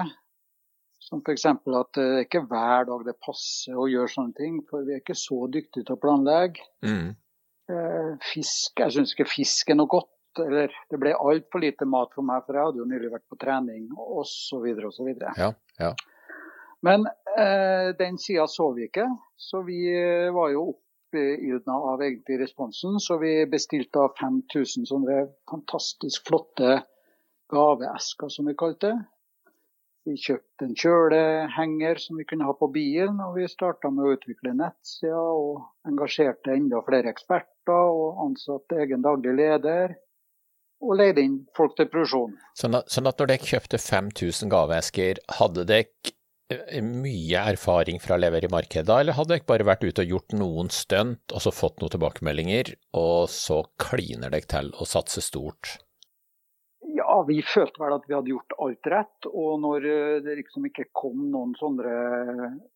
Som 1.05 1.21
f.eks. 1.21 1.45
at 1.51 1.99
det 1.99 2.05
er 2.05 2.23
ikke 2.23 2.47
hver 2.49 2.87
dag 2.89 3.03
det 3.05 3.19
passer 3.21 3.77
å 3.77 3.91
gjøre 3.91 4.09
sånne 4.09 4.39
ting, 4.39 4.63
for 4.71 4.87
vi 4.87 4.95
er 4.95 5.03
ikke 5.03 5.19
så 5.19 5.43
dyktige 5.53 5.85
til 5.85 5.99
å 5.99 6.01
planlegge. 6.01 6.65
Mm. 6.87 7.13
Eh, 7.75 8.15
fisk, 8.25 8.81
jeg 8.81 8.95
syns 8.95 9.13
ikke 9.13 9.29
fisk 9.29 9.73
er 9.73 9.79
noe 9.81 9.91
godt. 9.91 10.11
Eller 10.41 10.73
det 10.91 10.99
ble 10.99 11.13
altfor 11.15 11.63
lite 11.63 11.87
mat 11.87 12.11
for 12.17 12.27
meg, 12.27 12.43
for 12.47 12.57
jeg 12.57 12.67
hadde 12.67 12.81
jo 12.81 12.89
nylig 12.89 13.13
vært 13.13 13.27
på 13.31 13.39
trening 13.39 13.85
osv. 13.95 14.65
osv. 14.89 15.13
Ja, 15.39 15.53
ja. 15.79 15.93
Men 16.85 17.07
eh, 17.37 17.93
den 17.97 18.19
sida 18.21 18.49
så 18.51 18.71
vi 18.77 18.89
ikke, 18.89 19.07
så 19.41 19.63
vi 19.65 19.85
eh, 19.93 20.33
var 20.35 20.51
jo 20.53 20.67
oppildna 21.15 21.73
av 21.73 22.03
egentlig 22.03 22.41
responsen. 22.41 23.01
Så 23.01 23.19
vi 23.19 23.47
bestilte 23.47 23.99
av 23.99 24.15
5000 24.21 24.87
sånne 24.87 25.27
fantastisk 25.51 26.27
flotte 26.27 26.83
gaveesker, 27.53 28.29
som 28.29 28.47
vi 28.47 28.55
kalte 28.55 28.93
det. 28.93 29.03
Vi 30.05 30.19
kjøpte 30.21 30.67
en 30.67 30.75
kjølehenger 30.77 31.97
som 31.97 32.19
vi 32.21 32.27
kunne 32.29 32.45
ha 32.45 32.53
på 32.53 32.69
bilen, 32.69 33.23
og 33.25 33.39
vi 33.39 33.47
starta 33.49 33.89
med 33.89 34.05
å 34.05 34.17
utvikle 34.19 34.53
nettsider 34.53 35.17
og 35.17 35.63
engasjerte 35.89 36.53
enda 36.53 36.83
flere 36.85 37.09
eksperter 37.09 37.89
og 37.89 38.21
ansatte 38.27 38.83
egen 38.85 39.05
daglig 39.05 39.33
leder. 39.39 39.97
Og 40.85 40.99
leide 40.99 41.23
inn 41.25 41.39
folk 41.57 41.79
til 41.79 41.89
produksjon. 41.89 42.35
Sånn 42.59 42.77
at, 42.77 42.91
sånn 42.93 43.09
at 43.09 43.17
når 43.17 43.31
dere 43.31 43.49
kjøpte 43.49 43.81
5000 43.81 44.53
gaveesker, 44.53 45.23
hadde 45.39 45.65
dere 45.71 46.13
mye 46.83 47.45
erfaring 47.55 48.01
fra 48.03 48.17
å 48.17 48.21
levere 48.23 48.49
i 48.49 48.53
markedet, 48.53 48.91
eller 48.91 49.17
hadde 49.17 49.35
dere 49.37 49.49
bare 49.49 49.67
vært 49.69 49.85
ute 49.87 50.05
og 50.05 50.13
gjort 50.15 50.37
noen 50.37 50.71
stunt, 50.73 51.25
og 51.33 51.43
så 51.45 51.53
fått 51.55 51.81
noen 51.83 51.93
tilbakemeldinger, 51.95 52.75
og 52.99 53.29
så 53.33 53.63
kliner 53.81 54.33
dere 54.35 54.49
til 54.51 54.71
å 54.79 54.87
satse 54.89 55.23
stort? 55.25 55.77
Ja, 56.95 57.17
vi 57.27 57.41
følte 57.43 57.81
vel 57.83 57.95
at 57.97 58.05
vi 58.07 58.15
hadde 58.15 58.31
gjort 58.31 58.55
alt 58.63 58.89
rett. 58.93 59.27
Og 59.31 59.57
når 59.63 59.87
eh, 59.89 60.19
det 60.23 60.37
liksom 60.43 60.69
ikke 60.69 60.87
kom 60.95 61.25
noen 61.33 61.55
sånne 61.59 61.95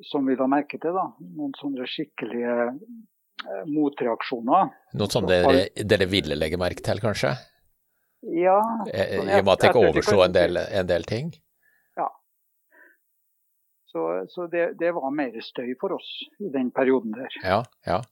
som 0.08 0.26
vi 0.26 0.35
la 0.38 0.49
merke 0.50 0.80
til, 0.82 0.97
da, 0.97 1.04
noen 1.38 1.54
sånne 1.58 1.87
skikkelige 1.87 2.56
eh, 2.66 3.62
motreaksjoner 3.70 4.73
Noen 4.99 5.12
sånne 5.12 5.30
dere, 5.30 5.68
dere 5.87 6.08
ville 6.11 6.38
legge 6.38 6.58
merke 6.61 6.82
til, 6.87 7.02
kanskje? 7.04 7.37
Ja, 8.35 8.58
Eh, 8.90 9.20
I 9.20 9.38
og 9.38 9.44
med 9.47 9.52
at 9.54 9.68
dere 9.68 9.85
overså 9.92 10.23
en 10.25 10.35
del, 10.35 10.58
en 10.58 10.88
del 10.88 11.06
ting? 11.06 11.30
Så, 13.88 14.04
så 14.28 14.47
det, 14.52 14.75
det 14.80 14.92
var 14.97 15.11
mer 15.14 15.37
støy 15.42 15.73
for 15.80 15.97
oss 15.97 16.09
i 16.45 16.50
den 16.52 16.71
perioden 16.76 17.14
der. 17.16 17.40
Ja, 17.42 17.62
ja. 17.88 18.02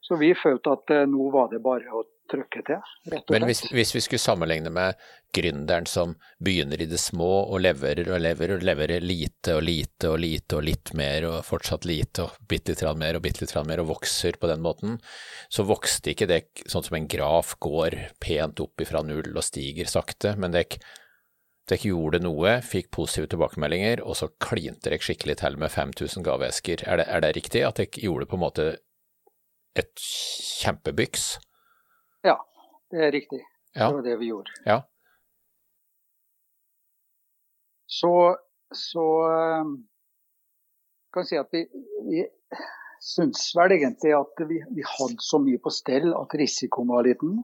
Så 0.00 0.16
vi 0.16 0.30
følte 0.38 0.72
at 0.72 0.90
eh, 0.94 1.04
nå 1.10 1.26
var 1.34 1.50
det 1.52 1.58
bare 1.60 1.90
å 1.92 2.06
trykke 2.28 2.62
til, 2.64 2.80
rett 3.08 3.28
og 3.28 3.32
Men 3.34 3.44
slett. 3.44 3.48
hvis, 3.48 3.60
hvis 3.72 3.90
vi 3.96 4.00
skulle 4.04 4.22
sammenligne 4.22 4.70
med 4.72 4.96
gründeren 5.36 5.88
som 5.88 6.14
begynner 6.44 6.80
i 6.80 6.86
det 6.88 7.00
små 7.00 7.28
og 7.42 7.60
leverer 7.60 8.08
og 8.14 8.20
leverer 8.20 8.60
og 8.60 8.64
leverer 8.68 9.04
lite 9.04 9.56
og 9.56 9.62
lite 9.64 10.12
og 10.12 10.20
lite 10.22 10.56
og 10.56 10.64
litt 10.64 10.92
mer 10.96 11.26
og 11.28 11.38
fortsatt 11.44 11.88
lite 11.88 12.24
og 12.24 12.38
bitte 12.48 12.72
litt 12.72 12.84
mer 13.00 13.18
og 13.18 13.24
bitte 13.24 13.44
litt 13.44 13.56
mer 13.68 13.82
og 13.84 13.90
vokser 13.92 14.40
på 14.40 14.48
den 14.48 14.64
måten, 14.64 14.96
så 15.52 15.66
vokste 15.68 16.14
ikke 16.14 16.28
det 16.30 16.40
sånn 16.68 16.84
som 16.88 16.96
en 17.00 17.08
graf 17.08 17.56
går 17.64 17.98
pent 18.24 18.64
opp 18.64 18.84
ifra 18.84 19.04
null 19.04 19.32
og 19.34 19.44
stiger 19.44 19.88
sakte, 19.88 20.36
men 20.40 20.56
dere 20.56 20.80
dere 21.70 21.90
gjorde 21.90 22.20
noe, 22.24 22.58
fikk 22.64 22.90
positive 22.94 23.30
tilbakemeldinger, 23.32 24.02
og 24.04 24.16
så 24.18 24.30
klinte 24.42 24.88
dere 24.88 25.02
skikkelig 25.04 25.38
til 25.42 25.58
med 25.60 25.72
5000 25.74 26.26
gaveesker. 26.26 26.84
Er 26.88 27.00
det, 27.00 27.08
er 27.08 27.24
det 27.24 27.34
riktig 27.36 27.64
at 27.66 27.80
dere 27.80 28.04
gjorde 28.04 28.28
på 28.30 28.38
en 28.38 28.44
måte 28.44 28.68
et 29.78 29.92
kjempebyks? 30.60 31.30
Ja, 32.26 32.38
det 32.92 33.04
er 33.08 33.12
riktig. 33.14 33.42
Ja. 33.74 33.88
Det 33.88 33.94
var 34.00 34.06
det 34.08 34.16
vi 34.20 34.30
gjorde. 34.32 34.54
Ja. 34.66 34.80
Så, 37.88 38.12
så 38.74 39.04
kan 41.12 41.24
jeg 41.24 41.30
si 41.30 41.38
at 41.40 41.54
vi, 41.54 41.62
vi 42.08 42.24
syns 43.04 43.46
vel 43.56 43.76
egentlig 43.78 44.12
at 44.16 44.42
vi, 44.48 44.58
vi, 44.76 44.84
hadde 44.84 45.24
så 45.24 45.40
mye 45.42 45.60
på 45.62 45.72
stell 45.72 46.10
at 46.16 46.36
risikoen 46.38 46.90
var 46.90 47.06
liten. 47.06 47.38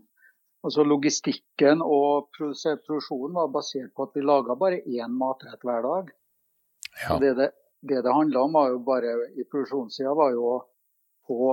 Altså 0.65 0.85
Logistikken 0.89 1.83
og 1.85 2.31
produksjonen 2.33 3.37
var 3.37 3.51
basert 3.53 3.93
på 3.93 4.07
at 4.07 4.15
vi 4.17 4.25
laga 4.25 4.57
bare 4.57 4.81
én 4.81 5.13
matrett 5.13 5.61
hver 5.61 5.85
dag. 5.85 6.13
Ja. 7.03 7.19
Det, 7.21 7.35
det, 7.37 7.51
det 7.85 8.01
det 8.07 8.15
handla 8.17 8.47
om 8.47 8.57
var 8.57 8.71
jo 8.73 8.79
bare 8.87 9.13
i 9.37 9.45
produksjonssida, 9.45 10.15
var 10.17 10.33
jo 10.33 10.47
å 10.55 10.59
få 11.29 11.51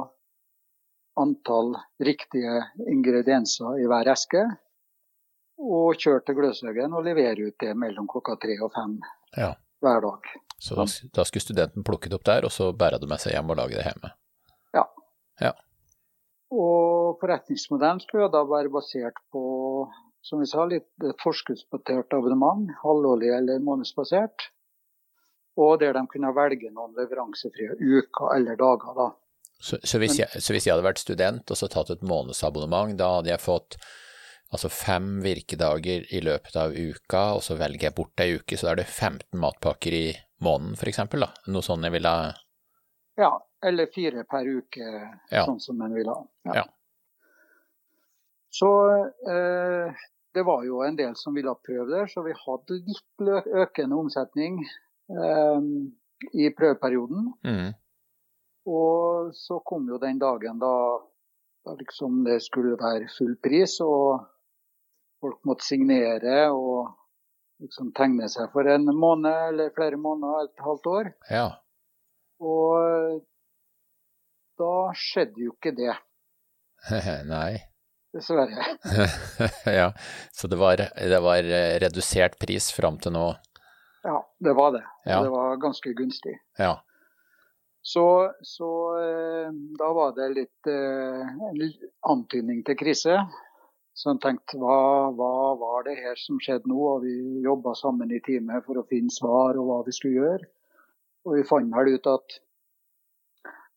antall 1.20 1.76
riktige 2.00 2.62
ingredienser 2.88 3.82
i 3.84 3.90
hver 3.92 4.12
eske. 4.14 4.46
Og 5.62 6.00
kjøre 6.00 6.24
til 6.26 6.38
Gløshaugen 6.40 6.96
og 6.96 7.04
levere 7.06 7.52
ut 7.52 7.58
det 7.60 7.74
mellom 7.78 8.08
klokka 8.10 8.38
tre 8.42 8.56
og 8.64 8.72
fem 8.74 8.96
ja. 9.36 9.52
hver 9.84 10.08
dag. 10.08 10.32
Så 10.62 10.78
da, 10.78 10.88
da, 11.18 11.26
skulle 11.28 11.44
studenten 11.44 11.84
plukke 11.86 12.10
det 12.10 12.18
opp 12.18 12.26
der, 12.26 12.48
og 12.48 12.54
så 12.54 12.72
bære 12.72 13.02
det 13.02 13.10
med 13.12 13.22
seg 13.22 13.36
hjem 13.36 13.52
og 13.52 13.60
lage 13.60 13.76
det 13.76 13.86
hjemme? 13.86 14.14
Ja. 14.78 14.88
ja. 15.42 15.54
Og 16.54 17.01
forretningsmodellen 17.20 18.00
skulle 18.04 18.30
da 18.32 18.46
være 18.48 18.72
basert 18.74 19.20
på 19.34 19.44
som 20.22 20.40
vi 20.40 20.48
sa, 20.48 20.66
litt 20.70 20.86
forskuddsbasert 21.24 22.14
abonnement, 22.14 22.70
halvårlig 22.84 23.32
eller 23.34 23.64
månedsbasert. 23.66 24.52
Og 25.60 25.80
der 25.82 25.96
de 25.98 26.04
kunne 26.08 26.32
velge 26.36 26.70
noen 26.72 26.94
leveransefrie 26.96 27.76
uker 27.76 28.36
eller 28.36 28.60
dager. 28.60 28.94
da. 28.96 29.08
Så, 29.62 29.78
så, 29.84 29.98
hvis 30.02 30.20
jeg, 30.22 30.30
så, 30.38 30.54
hvis 30.54 30.68
jeg, 30.68 30.74
hadde 30.74 30.86
vært 30.86 31.02
student 31.02 31.52
og 31.52 31.58
så 31.58 31.70
tatt 31.70 31.92
et 31.94 32.06
månedsabonnement, 32.06 32.96
da 32.98 33.18
hadde 33.18 33.34
jeg 33.34 33.44
fått 33.44 33.78
altså 34.52 34.72
fem 34.74 35.20
virkedager 35.24 36.08
i 36.12 36.22
løpet 36.24 36.58
av 36.60 36.74
uka, 36.76 37.22
og 37.38 37.44
så 37.46 37.56
velger 37.60 37.90
jeg 37.90 37.98
bort 37.98 38.24
ei 38.24 38.34
uke, 38.36 38.58
så 38.58 38.68
da 38.68 38.74
er 38.74 38.82
det 38.82 38.90
15 38.90 39.40
matpakker 39.40 39.96
i 39.96 40.08
måneden 40.44 40.76
f.eks. 40.76 41.02
Noe 41.48 41.66
sånn 41.66 41.88
jeg 41.88 41.96
ville 41.96 42.16
Ja, 43.22 43.32
eller 43.64 43.92
fire 43.94 44.26
per 44.28 44.50
uke, 44.50 44.88
ja. 45.30 45.46
sånn 45.46 45.62
som 45.62 45.82
en 45.86 45.96
vil 45.96 46.10
ha. 46.10 46.18
Ja. 46.50 46.62
ja. 46.62 46.66
Så 48.52 48.70
eh, 49.32 50.02
det 50.34 50.44
var 50.44 50.64
jo 50.68 50.82
en 50.84 50.98
del 51.00 51.16
som 51.16 51.36
ville 51.36 51.54
prøve 51.64 51.88
det, 51.92 52.06
så 52.12 52.24
vi 52.26 52.36
hadde 52.36 52.80
litt 52.88 53.32
økende 53.64 54.00
omsetning 54.00 54.60
eh, 54.64 55.62
i 56.36 56.50
prøveperioden. 56.56 57.32
Mm. 57.48 57.72
Og 58.72 59.32
så 59.36 59.60
kom 59.66 59.88
jo 59.90 60.00
den 60.02 60.20
dagen 60.22 60.60
da, 60.62 60.76
da 61.66 61.76
liksom 61.80 62.22
det 62.28 62.42
skulle 62.44 62.76
være 62.80 63.10
full 63.16 63.38
pris, 63.44 63.80
og 63.86 64.28
folk 65.24 65.40
måtte 65.48 65.68
signere 65.68 66.52
og 66.52 66.92
liksom 67.62 67.92
tegne 67.98 68.30
seg 68.32 68.52
for 68.54 68.68
en 68.70 68.92
måned 68.92 69.48
eller 69.54 69.74
flere 69.76 70.00
måneder, 70.02 70.52
et 70.52 70.64
halvt 70.68 70.92
år. 70.92 71.12
Ja. 71.32 71.48
Og 72.42 73.22
da 74.60 74.78
skjedde 74.98 75.46
jo 75.48 75.56
ikke 75.56 75.76
det. 75.78 75.94
Nei. 77.32 77.71
Dessverre. 78.12 78.66
ja, 79.80 79.94
Så 80.32 80.48
det 80.52 80.60
var, 80.60 80.78
det 80.78 81.20
var, 81.24 81.44
redusert 81.84 82.40
pris 82.40 82.72
fram 82.76 83.00
til 83.00 83.16
nå? 83.16 83.28
Ja, 84.04 84.18
det 84.44 84.56
var 84.58 84.74
det. 84.76 84.84
Ja. 85.06 85.22
Det 85.24 85.32
var 85.32 85.62
ganske 85.62 85.94
gunstig. 85.96 86.36
Ja. 86.60 86.74
Så, 87.82 88.04
så 88.46 88.72
eh, 89.00 89.54
da 89.80 89.88
var 89.96 90.12
det 90.18 90.28
litt 90.36 90.70
eh, 90.70 91.32
en 91.48 91.64
antydning 92.12 92.62
til 92.68 92.78
krise. 92.78 93.16
Så 93.96 94.14
jeg 94.14 94.22
tenkte 94.24 94.60
hva, 94.62 95.10
hva, 95.16 95.34
var 95.60 95.88
det 95.88 95.98
her 96.00 96.20
som 96.20 96.40
skjedde 96.42 96.70
nå? 96.72 96.78
Og 96.78 97.06
vi 97.06 97.16
jobba 97.46 97.74
sammen 97.80 98.12
i 98.14 98.22
teamet 98.24 98.68
for 98.68 98.82
å 98.82 98.88
finne 98.90 99.14
svar 99.14 99.60
og 99.60 99.68
hva 99.70 99.82
vi 99.88 99.96
skulle 99.96 100.20
gjøre. 100.20 100.50
Og 101.28 101.38
vi 101.38 101.48
fant 101.48 101.74
vel 101.74 101.96
ut 101.96 102.10
at 102.12 102.42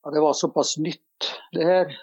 at 0.04 0.12
det 0.12 0.20
var 0.20 0.36
såpass 0.36 0.76
nytt, 0.78 1.30
det 1.56 1.64
her. 1.64 1.94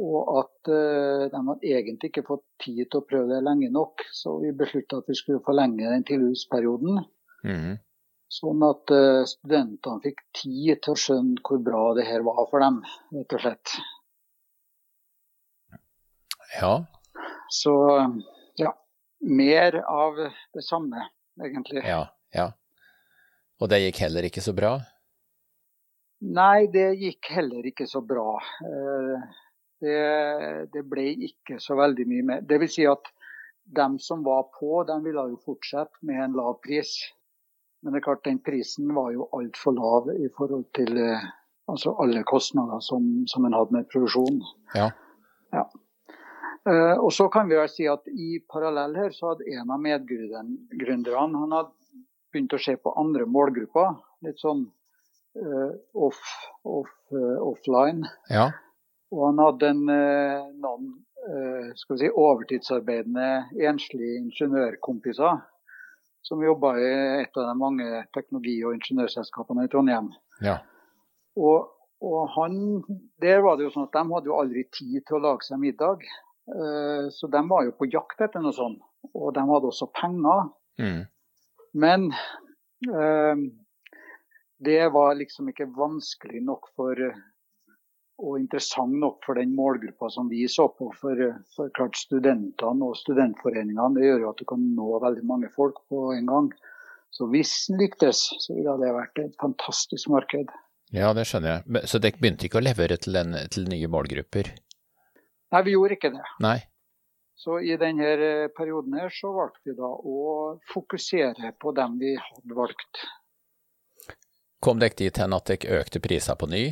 Og 0.00 0.30
at 0.40 0.70
uh, 0.72 1.28
de 1.28 1.40
hadde 1.48 1.72
egentlig 1.74 2.12
ikke 2.12 2.24
fått 2.28 2.44
tid 2.64 2.86
til 2.86 3.02
å 3.02 3.06
prøve 3.08 3.28
det 3.34 3.42
lenge 3.44 3.68
nok. 3.74 4.06
Så 4.14 4.38
vi 4.40 4.54
beslutta 4.56 5.02
at 5.02 5.10
vi 5.10 5.16
skulle 5.18 5.44
forlenge 5.44 5.90
den 5.90 6.06
tilbudsperioden. 6.08 7.02
Mm. 7.44 7.74
Sånn 8.32 8.64
at 8.64 8.94
uh, 8.94 9.24
studentene 9.28 10.00
fikk 10.06 10.24
tid 10.38 10.80
til 10.84 10.94
å 10.94 11.02
skjønne 11.04 11.44
hvor 11.44 11.60
bra 11.64 11.84
det 11.98 12.08
her 12.08 12.24
var 12.24 12.46
for 12.48 12.64
dem, 12.64 12.80
rett 13.12 13.36
og 13.36 13.44
slett. 13.44 13.76
Ja, 16.52 16.72
så 17.52 17.72
ja, 18.54 18.72
mer 19.20 19.76
av 19.88 20.16
det 20.54 20.62
samme, 20.64 21.04
egentlig. 21.44 21.84
Ja, 21.84 22.06
ja. 22.32 22.48
Og 23.60 23.68
det 23.70 23.82
gikk 23.84 24.00
heller 24.06 24.26
ikke 24.26 24.42
så 24.44 24.54
bra? 24.56 24.72
Nei, 26.22 26.68
det 26.72 26.94
gikk 27.02 27.28
heller 27.34 27.66
ikke 27.68 27.86
så 27.90 28.00
bra. 28.06 28.38
Eh, 28.64 29.24
det, 29.82 30.70
det 30.74 30.84
ble 30.88 31.08
ikke 31.28 31.58
så 31.62 31.76
veldig 31.78 32.06
mye 32.08 32.28
mer. 32.28 32.46
Det 32.46 32.60
vil 32.62 32.70
si 32.70 32.86
at 32.88 33.10
de 33.64 33.88
som 34.02 34.22
var 34.26 34.48
på, 34.54 34.82
de 34.88 34.96
ville 35.04 35.26
jo 35.32 35.42
fortsette 35.44 36.02
med 36.06 36.22
en 36.22 36.38
lav 36.38 36.58
pris. 36.64 36.94
Men 37.82 37.94
det 37.94 38.00
er 38.00 38.06
klart, 38.06 38.24
den 38.24 38.42
prisen 38.42 38.90
var 38.94 39.12
jo 39.14 39.28
altfor 39.34 39.74
lav 39.74 40.10
i 40.14 40.28
forhold 40.36 40.68
til 40.76 40.98
eh, 41.02 41.24
altså 41.70 41.94
alle 42.02 42.22
kostnader 42.28 42.82
som, 42.84 43.24
som 43.30 43.46
en 43.46 43.56
hadde 43.56 43.74
med 43.76 43.88
produksjon. 43.92 44.42
Ja. 44.74 44.90
ja. 45.54 45.66
Uh, 46.62 46.94
og 47.02 47.10
så 47.14 47.26
kan 47.32 47.48
vi 47.50 47.58
vel 47.58 47.70
si 47.70 47.88
at 47.90 48.06
I 48.06 48.36
parallell 48.50 48.94
her 48.94 49.14
så 49.14 49.32
hadde 49.32 49.50
en 49.50 49.72
av 49.74 49.80
medgründerne 49.82 51.40
han 51.40 51.56
hadde 51.56 51.72
begynt 52.32 52.54
å 52.54 52.60
se 52.62 52.76
på 52.78 52.94
andre 52.98 53.26
målgrupper. 53.26 53.96
Litt 54.22 54.38
sånn 54.42 54.68
uh, 55.42 55.72
off, 55.94 56.22
off, 56.62 56.92
uh, 57.14 57.38
offline. 57.42 58.06
Ja. 58.30 58.52
Og 59.12 59.26
han 59.28 59.40
hadde 59.42 59.72
en, 59.74 59.82
noen 60.62 60.92
skal 61.78 61.94
vi 61.94 62.00
si, 62.00 62.08
overtidsarbeidende 62.08 63.26
enslige 63.68 64.16
ingeniørkompiser 64.18 65.42
som 66.22 66.42
jobba 66.42 66.72
i 66.78 66.90
et 67.22 67.36
av 67.36 67.48
de 67.50 67.54
mange 67.58 67.86
teknologi- 68.14 68.62
og 68.64 68.76
ingeniørselskapene 68.78 69.66
i 69.66 69.70
Trondheim. 69.70 70.10
Ja. 70.42 70.60
Og, 71.36 71.72
og 72.02 72.20
han, 72.36 72.58
der 73.22 73.42
var 73.42 73.58
det 73.58 73.66
jo 73.66 73.72
sånn 73.74 73.88
at 73.88 73.96
De 73.96 74.04
hadde 74.12 74.30
jo 74.30 74.38
aldri 74.38 74.64
tid 74.74 75.00
til 75.06 75.18
å 75.18 75.24
lage 75.26 75.48
seg 75.48 75.62
middag. 75.62 76.06
Eh, 76.46 77.08
så 77.14 77.30
de 77.30 77.42
var 77.50 77.66
jo 77.66 77.74
på 77.78 77.90
jakt 77.90 78.22
etter 78.22 78.44
noe 78.44 78.54
sånt. 78.54 78.80
Og 79.12 79.34
de 79.34 79.42
hadde 79.48 79.70
også 79.72 79.90
penger. 79.98 80.46
Mm. 80.78 81.02
Men 81.82 82.08
eh, 82.86 83.44
det 84.62 84.82
var 84.94 85.18
liksom 85.18 85.50
ikke 85.50 85.72
vanskelig 85.74 86.44
nok 86.46 86.70
for 86.78 87.02
og 88.22 88.38
interessant 88.38 88.94
nok 89.02 89.18
for 89.26 89.38
den 89.38 89.54
målgruppa 89.58 90.08
som 90.14 90.28
vi 90.30 90.44
så 90.48 90.68
på. 90.70 90.92
For, 90.98 91.22
for 91.56 91.72
klart 91.76 91.98
studentene 91.98 92.88
og 92.88 92.98
studentforeningene 93.00 93.98
det 93.98 94.06
gjør 94.06 94.26
jo 94.26 94.32
at 94.32 94.42
du 94.42 94.46
kan 94.48 94.66
nå 94.76 94.90
veldig 95.02 95.24
mange 95.28 95.50
folk 95.54 95.82
på 95.90 96.12
en 96.16 96.30
gang. 96.30 96.50
Så 97.12 97.26
hvis 97.28 97.52
den 97.68 97.82
lyktes, 97.82 98.24
så 98.40 98.56
ville 98.56 98.76
det 98.80 98.92
vært 98.96 99.20
et 99.20 99.34
fantastisk 99.42 100.08
marked. 100.12 100.52
Ja, 100.92 101.10
det 101.16 101.26
skjønner 101.28 101.58
jeg. 101.58 101.88
Så 101.88 102.00
dere 102.00 102.20
begynte 102.20 102.46
ikke 102.48 102.60
å 102.60 102.64
levere 102.64 102.98
til, 103.00 103.16
en, 103.20 103.36
til 103.52 103.66
nye 103.68 103.88
målgrupper? 103.92 104.52
Nei, 105.52 105.64
vi 105.66 105.74
gjorde 105.74 105.98
ikke 105.98 106.12
det. 106.14 106.24
Nei. 106.44 106.58
Så 107.42 107.58
i 107.64 107.74
denne 107.80 108.06
eh, 108.14 108.46
perioden 108.54 108.94
her 109.00 109.10
så 109.12 109.32
valgte 109.34 109.72
vi 109.72 109.76
da 109.76 109.88
å 109.88 110.20
fokusere 110.72 111.52
på 111.60 111.72
dem 111.76 111.98
vi 112.00 112.14
hadde 112.14 112.56
valgt. 112.56 113.02
Kom 114.62 114.78
dere 114.78 114.94
dit 114.94 115.16
hen 115.18 115.34
at 115.34 115.48
dere 115.50 115.80
økte 115.82 116.00
priser 116.04 116.38
på 116.38 116.46
ny? 116.52 116.68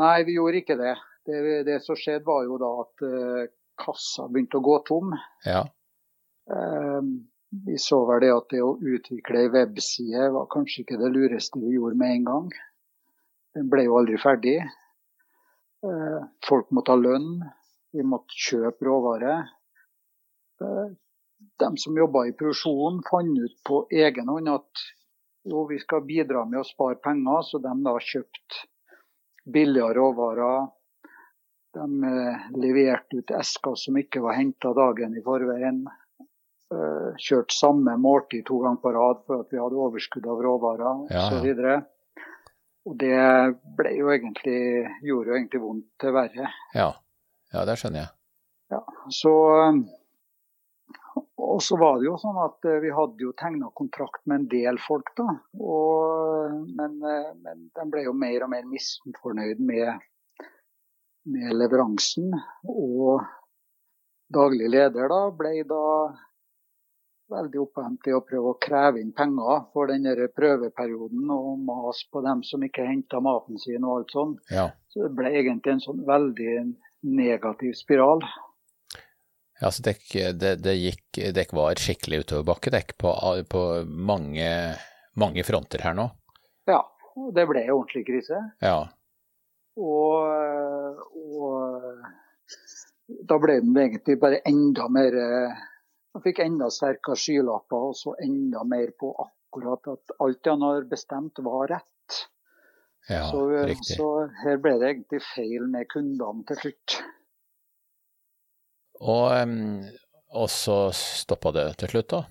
Nei, 0.00 0.24
vi 0.26 0.38
gjorde 0.38 0.60
ikke 0.62 0.78
det. 0.80 0.96
Det, 1.24 1.40
det 1.68 1.78
som 1.84 1.96
skjedde 1.98 2.26
var 2.26 2.42
jo 2.44 2.58
da 2.60 2.70
at 2.82 3.04
uh, 3.06 3.44
kassa 3.80 4.26
begynte 4.28 4.58
å 4.58 4.64
gå 4.64 4.78
tom. 4.88 5.14
Ja. 5.46 5.62
Uh, 6.50 7.00
vi 7.66 7.78
så 7.78 8.00
vel 8.08 8.24
det 8.24 8.32
at 8.34 8.48
det 8.50 8.62
å 8.64 8.74
utvikle 8.74 9.44
ei 9.44 9.50
webside 9.52 10.30
var 10.34 10.48
kanskje 10.50 10.82
ikke 10.82 10.98
det 10.98 11.12
lureste 11.14 11.60
vi 11.62 11.76
gjorde 11.76 11.98
med 12.00 12.16
en 12.16 12.24
gang. 12.30 12.48
Den 13.54 13.68
ble 13.70 13.84
jo 13.86 13.98
aldri 14.00 14.18
ferdig. 14.18 14.56
Eh, 15.84 16.20
folk 16.48 16.72
måtte 16.74 16.94
ha 16.94 16.98
lønn, 16.98 17.44
vi 17.94 18.02
måtte 18.08 18.34
kjøpe 18.48 18.88
råvarer. 18.88 19.46
Eh, 20.64 20.86
de 21.62 21.70
som 21.78 21.98
jobba 21.98 22.24
i 22.26 22.34
produksjonen, 22.34 23.02
fant 23.06 23.38
ut 23.38 23.56
på 23.68 23.84
egen 23.92 24.32
hånd 24.32 24.50
at 24.50 24.84
jo, 25.44 25.66
vi 25.68 25.78
skal 25.78 26.06
bidra 26.08 26.46
med 26.48 26.62
å 26.62 26.66
spare 26.66 26.98
penger, 27.04 27.42
så 27.46 27.60
de 27.62 27.74
da 27.84 27.94
kjøpte 28.00 28.64
billigere 29.44 29.94
råvarer. 29.98 30.66
De 31.74 32.04
eh, 32.10 32.46
leverte 32.60 33.20
ut 33.20 33.34
esker 33.34 33.76
som 33.78 33.98
ikke 33.98 34.22
var 34.24 34.38
henta 34.38 34.72
dagen 34.76 35.16
i 35.16 35.24
forveien. 35.24 35.84
Kjørte 37.20 37.54
samme 37.54 37.92
måltid 38.00 38.46
to 38.48 38.56
ganger 38.58 38.80
på 38.82 38.90
rad 38.96 39.20
for 39.28 39.44
at 39.44 39.52
vi 39.52 39.60
hadde 39.60 39.78
overskudd 39.78 40.24
av 40.26 40.40
råvarer 40.42 41.04
ja, 41.12 41.26
osv. 41.28 41.44
Ja. 41.46 41.76
Og 42.88 42.96
det 42.98 43.20
ble 43.78 43.92
jo 43.94 44.10
egentlig, 44.12 44.58
gjorde 45.04 45.30
jo 45.30 45.36
egentlig 45.36 45.60
vondt 45.62 45.86
til 46.02 46.14
verre. 46.16 46.48
Ja, 46.74 46.88
ja 47.54 47.62
det 47.68 47.76
skjønner 47.80 48.02
jeg. 48.02 48.10
Ja, 48.74 48.80
så 49.12 49.34
og 51.44 51.62
så 51.62 51.76
var 51.78 52.00
det 52.00 52.08
jo 52.08 52.16
sånn 52.18 52.40
at 52.42 52.66
vi 52.82 52.90
hadde 52.94 53.26
jo 53.26 53.34
tegna 53.38 53.70
kontrakt 53.78 54.22
med 54.26 54.42
en 54.42 54.48
del 54.50 54.80
folk, 54.82 55.12
da. 55.18 55.28
Og, 55.60 56.58
men, 56.74 56.98
men 57.44 57.68
de 57.76 57.86
ble 57.92 58.04
jo 58.08 58.14
mer 58.18 58.46
og 58.46 58.52
mer 58.54 58.66
misfornøyd 58.70 59.62
med, 59.62 60.02
med 61.30 61.56
leveransen. 61.58 62.34
Og 62.66 63.22
daglig 64.34 64.70
leder 64.72 65.10
da 65.12 65.20
ble 65.36 65.56
da 65.68 65.84
veldig 67.34 67.60
opphengt 67.62 68.08
i 68.08 68.14
å 68.14 68.22
prøve 68.24 68.52
å 68.52 68.58
kreve 68.60 69.00
inn 69.00 69.12
penger 69.16 69.64
for 69.72 69.90
den 69.90 70.08
prøveperioden 70.36 71.30
og 71.32 71.62
mas 71.64 72.02
på 72.12 72.22
dem 72.24 72.42
som 72.46 72.64
ikke 72.66 72.86
henta 72.88 73.20
maten 73.24 73.60
sin 73.60 73.84
og 73.84 74.00
alt 74.00 74.16
sånn. 74.16 74.34
Ja. 74.52 74.68
Så 74.92 75.06
det 75.06 75.14
ble 75.18 75.32
egentlig 75.32 75.76
en 75.76 75.84
sånn 75.84 76.02
veldig 76.08 76.56
negativ 77.14 77.74
spiral. 77.78 78.22
Ja, 79.64 79.70
så 79.72 79.80
dek, 79.86 80.02
det, 80.36 80.56
det 80.60 80.74
gikk 80.76 81.18
dekk 81.32 81.54
var 81.56 81.78
skikkelig 81.80 82.18
utoverbakke, 82.26 82.68
dekk 82.74 82.90
på, 83.00 83.12
på 83.48 83.60
mange, 83.88 84.48
mange 85.16 85.44
fronter 85.48 85.80
her 85.80 85.94
nå? 85.96 86.04
Ja, 86.68 86.82
det 87.32 87.46
ble 87.48 87.62
ordentlig 87.72 88.02
krise. 88.10 88.42
Ja. 88.60 88.90
Og, 89.80 91.00
og 91.16 92.04
da 93.24 93.40
ble 93.40 93.56
den 93.62 93.72
egentlig 93.86 94.18
bare 94.20 94.42
enda 94.44 94.90
mer 94.92 95.16
Man 96.14 96.22
fikk 96.28 96.44
enda 96.44 96.68
sterkere 96.70 97.16
skylapper 97.18 97.88
og 97.88 97.96
så 97.98 98.12
enda 98.22 98.68
mer 98.68 98.92
på 99.00 99.16
akkurat 99.16 99.94
at 99.96 100.14
alt 100.22 100.52
han 100.52 100.62
har 100.62 100.84
bestemt, 100.92 101.40
var 101.42 101.72
rett. 101.72 102.20
Ja, 103.08 103.24
så, 103.32 103.48
riktig. 103.64 103.96
så 103.96 104.28
her 104.44 104.60
ble 104.60 104.76
det 104.78 104.92
egentlig 104.92 105.24
feil 105.32 105.66
med 105.72 105.88
kundene 105.88 106.44
til 106.52 106.60
slutt. 106.66 107.00
Og, 109.04 109.90
og 110.32 110.46
så 110.50 110.78
stoppa 110.96 111.52
det 111.52 111.66
til 111.82 111.92
slutt, 111.92 112.14
da? 112.14 112.22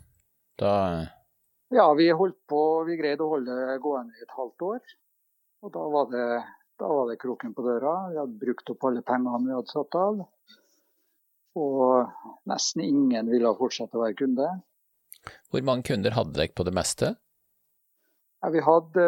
da 0.63 0.73
ja, 1.73 1.87
vi 1.97 2.11
holdt 2.13 2.37
på, 2.49 2.59
vi 2.85 2.97
greide 2.99 3.25
å 3.25 3.31
holde 3.31 3.53
det 3.57 3.79
gående 3.81 4.13
i 4.19 4.25
et 4.25 4.35
halvt 4.37 4.65
år. 4.67 4.81
Og 5.65 5.71
da 5.73 5.85
var 5.95 6.09
det, 6.11 6.27
da 6.81 6.89
var 6.91 7.07
det 7.09 7.17
kroken 7.21 7.55
på 7.55 7.65
døra. 7.65 7.93
Vi 8.11 8.19
hadde 8.19 8.41
brukt 8.43 8.69
opp 8.69 8.85
alle 8.89 9.01
pengene 9.05 9.47
vi 9.47 9.55
hadde 9.55 9.73
satt 9.73 9.97
av. 9.97 10.19
Og 11.57 12.43
nesten 12.49 12.85
ingen 12.85 13.31
ville 13.31 13.55
fortsette 13.57 13.97
å 13.97 14.03
være 14.03 14.17
kunde. 14.21 14.49
Hvor 15.49 15.65
mange 15.65 15.87
kunder 15.89 16.13
hadde 16.13 16.35
dere 16.37 16.53
på 16.53 16.65
det 16.67 16.75
meste? 16.77 17.13
Ja, 18.43 18.51
vi 18.53 18.61
hadde 18.65 19.05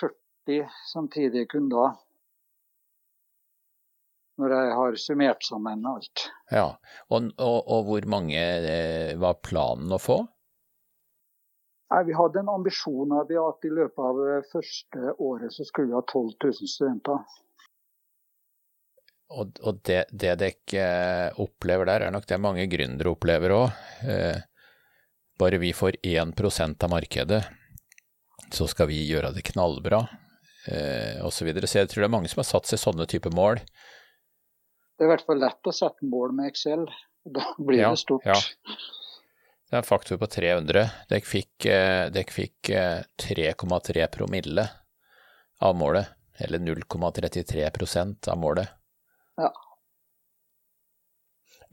40 0.00 0.74
samtidige 0.90 1.50
kunder. 1.54 1.94
Når 4.42 4.54
jeg 4.56 4.70
har 4.74 4.96
summert 4.98 5.46
sammen 5.46 5.84
alt. 5.86 6.26
Ja, 6.50 6.72
Og, 7.08 7.30
og, 7.38 7.58
og 7.62 7.84
hvor 7.86 8.06
mange 8.10 8.40
eh, 8.42 9.12
var 9.20 9.38
planen 9.44 9.92
å 9.94 10.00
få? 10.02 10.18
Nei, 11.92 12.02
vi 12.08 12.16
hadde 12.16 12.40
en 12.40 12.48
ambisjon 12.48 13.12
av 13.12 13.30
at 13.30 13.66
i 13.68 13.70
løpet 13.70 14.00
av 14.00 14.20
første 14.48 15.14
året 15.20 15.52
så 15.52 15.66
skulle 15.68 15.92
vi 15.92 15.98
ha 15.98 16.02
12 16.02 16.30
000 16.40 16.70
studenter. 16.72 17.20
Og, 19.32 19.58
og 19.64 19.80
det, 19.86 20.04
det 20.08 20.32
dere 20.40 21.32
opplever 21.40 21.88
der, 21.88 22.06
er 22.06 22.14
nok 22.14 22.26
det 22.28 22.40
mange 22.40 22.64
gründere 22.70 23.12
opplever 23.12 23.54
òg. 23.56 23.84
Eh, 24.08 24.40
bare 25.40 25.60
vi 25.60 25.72
får 25.76 26.00
1% 26.02 26.84
av 26.84 26.92
markedet, 26.92 27.42
så 28.52 28.68
skal 28.68 28.90
vi 28.90 29.00
gjøre 29.08 29.32
det 29.36 29.44
knallbra, 29.48 30.02
eh, 30.68 31.20
osv. 31.24 31.38
Så, 31.38 31.48
videre. 31.48 31.68
så 31.68 31.80
jeg 31.80 31.92
tror 31.92 32.04
det 32.04 32.10
er 32.10 32.16
mange 32.16 32.32
som 32.32 32.42
har 32.42 32.50
satt 32.50 32.68
seg 32.68 32.80
sånne 32.82 33.08
typer 33.10 33.32
mål. 33.36 33.62
Det 34.96 35.04
er 35.04 35.08
i 35.08 35.12
hvert 35.12 35.26
fall 35.26 35.40
lett 35.42 35.68
å 35.68 35.74
sette 35.74 36.06
mål 36.06 36.34
med 36.36 36.50
Excel. 36.52 36.84
Da 37.22 37.44
blir 37.58 37.80
ja, 37.84 37.90
det 37.94 38.02
stort. 38.02 38.26
Ja. 38.26 38.36
Det 39.68 39.76
er 39.76 39.80
en 39.80 39.88
faktor 39.88 40.18
på 40.20 40.28
300. 40.28 40.84
Dere 41.08 41.26
fikk, 41.26 41.66
eh, 41.70 42.06
dere 42.12 42.34
fikk 42.34 42.70
3,3 43.24 44.06
promille 44.12 44.66
av 45.62 45.76
målet, 45.78 46.10
eller 46.44 46.58
0,33% 46.58 48.28
av 48.28 48.40
målet. 48.42 48.68
Ja. 49.40 49.52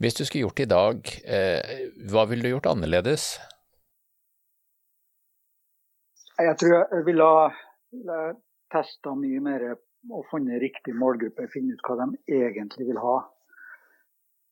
Hvis 0.00 0.16
du 0.16 0.24
skulle 0.24 0.46
gjort 0.46 0.56
det 0.56 0.64
i 0.64 0.70
dag, 0.70 1.10
eh, 1.24 1.80
hva 2.08 2.24
ville 2.30 2.46
du 2.46 2.54
gjort 2.54 2.70
annerledes? 2.70 3.34
Jeg 6.40 6.56
tror 6.56 6.72
jeg 6.78 7.04
ville 7.04 7.26
ha 7.26 7.50
testa 8.72 9.12
mye 9.18 9.42
mer 9.44 9.66
og 10.08 10.24
funnet 10.30 10.62
riktig 10.62 10.94
målgruppe, 10.96 11.48
finne 11.52 11.76
ut 11.76 11.84
hva 11.84 11.98
de 12.00 12.38
egentlig 12.40 12.88
vil 12.88 13.00
ha. 13.02 13.18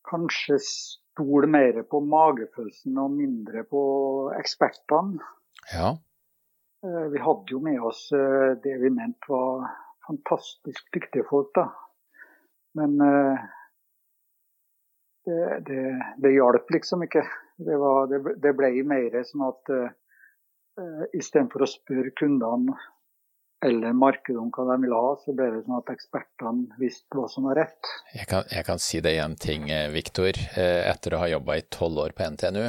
Kanskje 0.08 0.58
stole 0.64 1.48
mer 1.50 1.80
på 1.88 2.00
magefølelsen 2.04 2.98
og 3.00 3.14
mindre 3.16 3.64
på 3.68 3.82
ekspertene. 4.36 5.20
Ja. 5.72 5.94
Vi 7.12 7.20
hadde 7.20 7.50
jo 7.50 7.60
med 7.64 7.80
oss 7.82 8.04
eh, 8.14 8.54
det 8.62 8.76
vi 8.78 8.90
mente 8.94 9.26
var 9.32 9.66
fantastisk 10.06 10.92
dyktige 10.94 11.26
folk. 11.28 11.50
da. 11.56 11.66
Men 12.78 13.00
uh, 13.02 13.40
det, 15.26 15.40
det, 15.66 15.86
det 16.22 16.36
hjalp 16.36 16.70
liksom 16.70 17.02
ikke. 17.08 17.24
Det, 17.56 17.74
var, 17.80 18.06
det, 18.06 18.36
det 18.38 18.54
ble 18.56 18.70
mer 18.86 19.18
sånn 19.26 19.48
at 19.48 19.72
istedenfor 21.10 21.64
å 21.64 21.66
spørre 21.66 22.12
kundene 22.14 22.76
eller 23.66 23.94
markedet 23.96 24.40
om 24.40 24.50
hva 24.54 24.64
de 24.70 24.76
ville 24.84 24.98
ha, 25.02 25.14
så 25.18 25.34
ble 25.34 25.48
det 25.54 25.62
sånn 25.64 25.80
at 25.80 25.94
ekspertene 25.94 26.80
visste 26.80 27.18
hva 27.18 27.26
som 27.30 27.48
var 27.50 27.58
rett. 27.58 27.94
Jeg 28.14 28.28
kan, 28.30 28.44
jeg 28.52 28.66
kan 28.68 28.82
si 28.82 29.00
deg 29.04 29.18
én 29.22 29.38
ting, 29.40 29.66
Viktor. 29.94 30.38
Etter 30.58 31.16
å 31.16 31.22
ha 31.24 31.32
jobba 31.32 31.58
i 31.58 31.64
tolv 31.74 32.04
år 32.04 32.14
på 32.14 32.28
NTNU, 32.36 32.68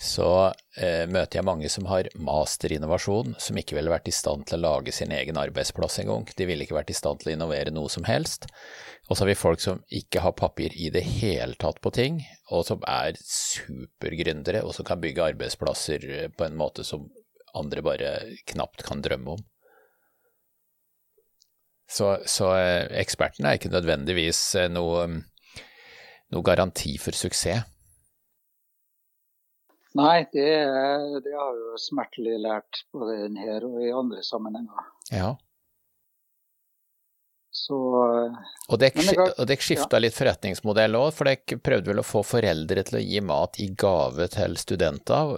så 0.00 0.28
eh, 0.80 1.04
møter 1.04 1.38
jeg 1.38 1.44
mange 1.44 1.68
som 1.68 1.84
har 1.90 2.08
masterinnovasjon, 2.16 3.34
som 3.36 3.58
ikke 3.60 3.76
ville 3.76 3.92
vært 3.92 4.08
i 4.08 4.14
stand 4.16 4.46
til 4.48 4.56
å 4.56 4.62
lage 4.62 4.94
sin 4.96 5.12
egen 5.12 5.36
arbeidsplass 5.36 6.00
engang. 6.00 6.24
De 6.24 6.46
ville 6.48 6.64
ikke 6.64 6.78
vært 6.78 6.94
i 6.94 6.96
stand 6.96 7.20
til 7.20 7.32
å 7.32 7.34
innovere 7.34 7.74
noe 7.74 7.92
som 7.92 8.08
helst. 8.08 8.48
Og 9.10 9.12
så 9.12 9.26
har 9.26 9.28
vi 9.28 9.36
folk 9.36 9.60
som 9.60 9.82
ikke 9.92 10.22
har 10.24 10.32
papir 10.38 10.72
i 10.72 10.88
det 10.94 11.04
hele 11.04 11.58
tatt 11.60 11.82
på 11.84 11.92
ting, 11.92 12.22
og 12.48 12.64
som 12.64 12.80
er 12.88 13.18
supergründere, 13.20 14.64
og 14.64 14.72
som 14.76 14.88
kan 14.88 15.02
bygge 15.04 15.34
arbeidsplasser 15.34 16.08
på 16.32 16.48
en 16.48 16.56
måte 16.56 16.86
som 16.86 17.10
andre 17.52 17.84
bare 17.84 18.14
knapt 18.48 18.86
kan 18.86 19.04
drømme 19.04 19.36
om. 19.36 19.44
Så, 21.90 22.12
så 22.26 22.52
eh, 22.54 22.86
ekspertene 23.02 23.50
er 23.50 23.58
ikke 23.58 23.72
nødvendigvis 23.72 24.40
eh, 24.60 24.70
noe, 24.70 25.08
noe 26.30 26.46
garanti 26.46 26.94
for 27.02 27.16
suksess. 27.16 27.66
Nei, 29.98 30.20
det, 30.30 30.46
det 31.24 31.32
har 31.34 31.56
jo 31.58 31.78
smertelig 31.82 32.36
lært 32.44 32.84
både 32.94 33.24
denne 33.24 33.56
og 33.66 33.80
i 33.82 33.88
andre 33.90 34.22
sammenhenger. 34.22 34.84
Ja. 35.10 35.32
Så, 37.50 37.74
og 37.74 38.78
dere 38.78 39.02
skifta 39.58 39.98
ja. 39.98 40.02
litt 40.04 40.14
forretningsmodell 40.14 40.94
òg, 40.94 41.10
for 41.16 41.26
dere 41.26 41.58
prøvde 41.58 41.90
vel 41.90 42.04
å 42.04 42.06
få 42.06 42.22
foreldre 42.22 42.86
til 42.86 43.00
å 43.00 43.02
gi 43.02 43.24
mat 43.26 43.58
i 43.58 43.66
gave 43.74 44.30
til 44.30 44.54
studenter. 44.62 45.34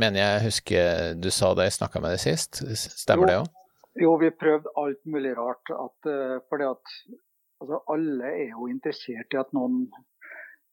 Mener 0.00 0.22
jeg 0.22 0.44
husker 0.48 1.14
du 1.20 1.28
sa 1.28 1.52
da 1.52 1.68
jeg 1.68 1.76
snakka 1.76 2.00
med 2.00 2.16
deg 2.16 2.24
sist, 2.24 2.64
stemmer 2.72 3.28
jo, 3.28 3.28
det 3.28 3.40
òg? 3.42 3.59
Jo, 3.98 4.14
vi 4.20 4.30
prøvde 4.30 4.70
alt 4.78 5.00
mulig 5.10 5.32
rart. 5.38 5.72
At, 5.74 6.10
fordi 6.48 6.66
at 6.68 6.92
altså, 7.60 7.80
alle 7.90 8.34
er 8.44 8.52
jo 8.52 8.68
interessert 8.70 9.34
i 9.34 9.40
at 9.40 9.50
noen 9.56 9.88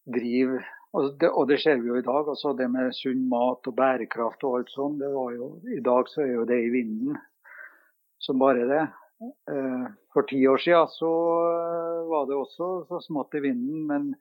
driver 0.07 0.61
og 0.95 1.17
det, 1.19 1.29
Og 1.29 1.47
det 1.49 1.59
ser 1.61 1.81
vi 1.81 1.91
jo 1.91 1.97
i 1.99 2.05
dag. 2.05 2.29
altså 2.29 2.53
Det 2.57 2.69
med 2.71 2.95
sunn 2.95 3.27
mat 3.29 3.67
og 3.67 3.75
bærekraft 3.75 4.43
og 4.47 4.59
alt 4.59 4.71
sånt. 4.71 4.99
det 4.99 5.09
var 5.13 5.33
jo, 5.35 5.49
I 5.77 5.81
dag 5.83 6.09
så 6.09 6.21
er 6.23 6.33
jo 6.33 6.45
det 6.45 6.59
i 6.63 6.71
vinden 6.73 7.17
som 8.19 8.39
bare 8.39 8.67
det. 8.69 8.85
For 10.13 10.25
ti 10.29 10.39
år 10.47 10.57
siden 10.57 10.87
så 10.93 11.11
var 12.09 12.25
det 12.29 12.37
også 12.37 12.85
så 12.87 13.01
smått 13.01 13.35
i 13.37 13.43
vinden, 13.45 13.85
men 13.89 14.13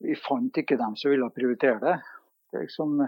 vi 0.00 0.16
fant 0.16 0.56
ikke 0.56 0.78
dem 0.80 0.96
som 0.96 1.10
ville 1.10 1.30
prioritere 1.34 1.78
det. 1.82 1.96
det 2.52 2.64
liksom 2.64 3.02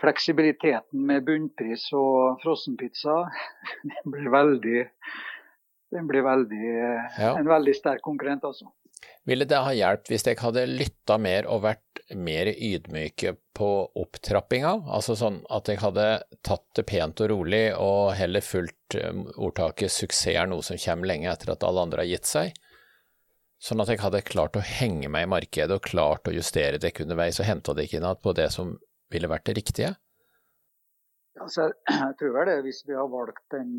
Fleksibiliteten 0.00 1.06
med 1.08 1.24
bunnpris 1.24 1.88
og 1.96 2.42
frossenpizza 2.42 3.22
den 3.92 4.12
blir 4.12 4.32
veldig, 4.32 4.82
den 5.96 6.10
blir 6.10 6.26
veldig 6.26 6.72
ja. 6.72 7.32
en 7.32 7.48
veldig 7.48 7.76
sterk 7.76 8.04
konkurrent. 8.04 8.44
altså. 8.44 8.68
Ville 9.26 9.46
det 9.48 9.58
ha 9.58 9.72
hjulpet 9.74 10.12
hvis 10.12 10.26
jeg 10.28 10.38
hadde 10.38 10.66
lytta 10.70 11.16
mer 11.18 11.48
og 11.50 11.64
vært 11.64 12.02
mer 12.14 12.46
ydmyke 12.52 13.34
på 13.56 13.70
opptrappinga? 13.98 14.74
Altså 14.86 15.16
sånn 15.18 15.40
at 15.50 15.70
jeg 15.70 15.80
hadde 15.82 16.06
tatt 16.46 16.66
det 16.78 16.86
pent 16.86 17.24
og 17.24 17.32
rolig 17.32 17.64
og 17.74 18.12
heller 18.18 18.44
fulgt 18.44 18.94
ordtaket 19.34 19.90
'suksess 19.90 20.36
er 20.36 20.46
noe 20.50 20.62
som 20.62 20.78
kommer 20.78 21.10
lenge 21.10 21.32
etter 21.32 21.56
at 21.56 21.66
alle 21.66 21.88
andre 21.88 22.04
har 22.04 22.12
gitt 22.12 22.30
seg'? 22.30 22.54
Sånn 23.58 23.80
at 23.80 23.90
jeg 23.90 24.02
hadde 24.04 24.20
klart 24.28 24.56
å 24.58 24.62
henge 24.62 25.08
meg 25.08 25.24
i 25.24 25.32
markedet 25.32 25.74
og 25.74 25.82
klart 25.82 26.28
å 26.28 26.34
justere 26.36 26.78
det 26.78 26.92
underveis 27.00 27.40
og 27.40 27.48
henta 27.48 27.74
det 27.74 27.88
ikke 27.88 27.98
inn 28.02 28.10
på 28.22 28.34
det 28.36 28.50
som 28.52 28.76
ville 29.12 29.30
vært 29.30 29.46
det 29.48 29.56
riktige? 29.60 29.92
Altså, 31.40 31.70
jeg 32.02 32.16
tror 32.18 32.34
vel 32.38 32.50
det, 32.50 32.56
hvis 32.66 32.82
vi 32.88 32.96
har 32.96 33.10
valgt 33.12 33.44
den, 33.54 33.76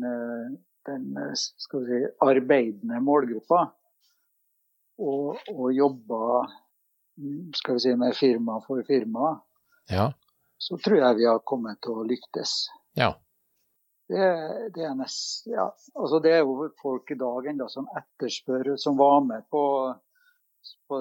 den 0.88 1.10
skal 1.34 1.84
vi 1.84 1.90
si, 1.90 2.14
arbeidende 2.24 3.02
målgruppa, 3.04 3.66
og, 4.98 5.38
og 5.54 5.68
jobba 5.74 6.46
skal 7.54 7.74
vi 7.74 7.80
si, 7.80 7.94
med 7.96 8.16
firma 8.16 8.58
for 8.66 8.82
firma, 8.86 9.36
ja. 9.90 10.10
så 10.58 10.78
tror 10.78 11.00
jeg 11.00 11.18
vi 11.18 11.26
har 11.26 11.40
kommet 11.46 11.80
til 11.82 12.02
å 12.02 12.06
lyktes. 12.06 12.68
Ja. 12.98 13.12
Det, 14.08 14.28
det, 14.74 14.84
er 14.88 14.94
nest, 14.96 15.46
ja. 15.50 15.66
altså 15.94 16.20
det 16.24 16.32
er 16.32 16.44
jo 16.46 16.70
folk 16.80 17.10
i 17.12 17.18
dag 17.20 17.50
enda 17.50 17.66
som 17.68 17.88
etterspør, 17.92 18.72
som 18.80 18.96
var 18.96 19.20
med 19.26 19.44
på, 19.52 19.62
på 20.88 20.98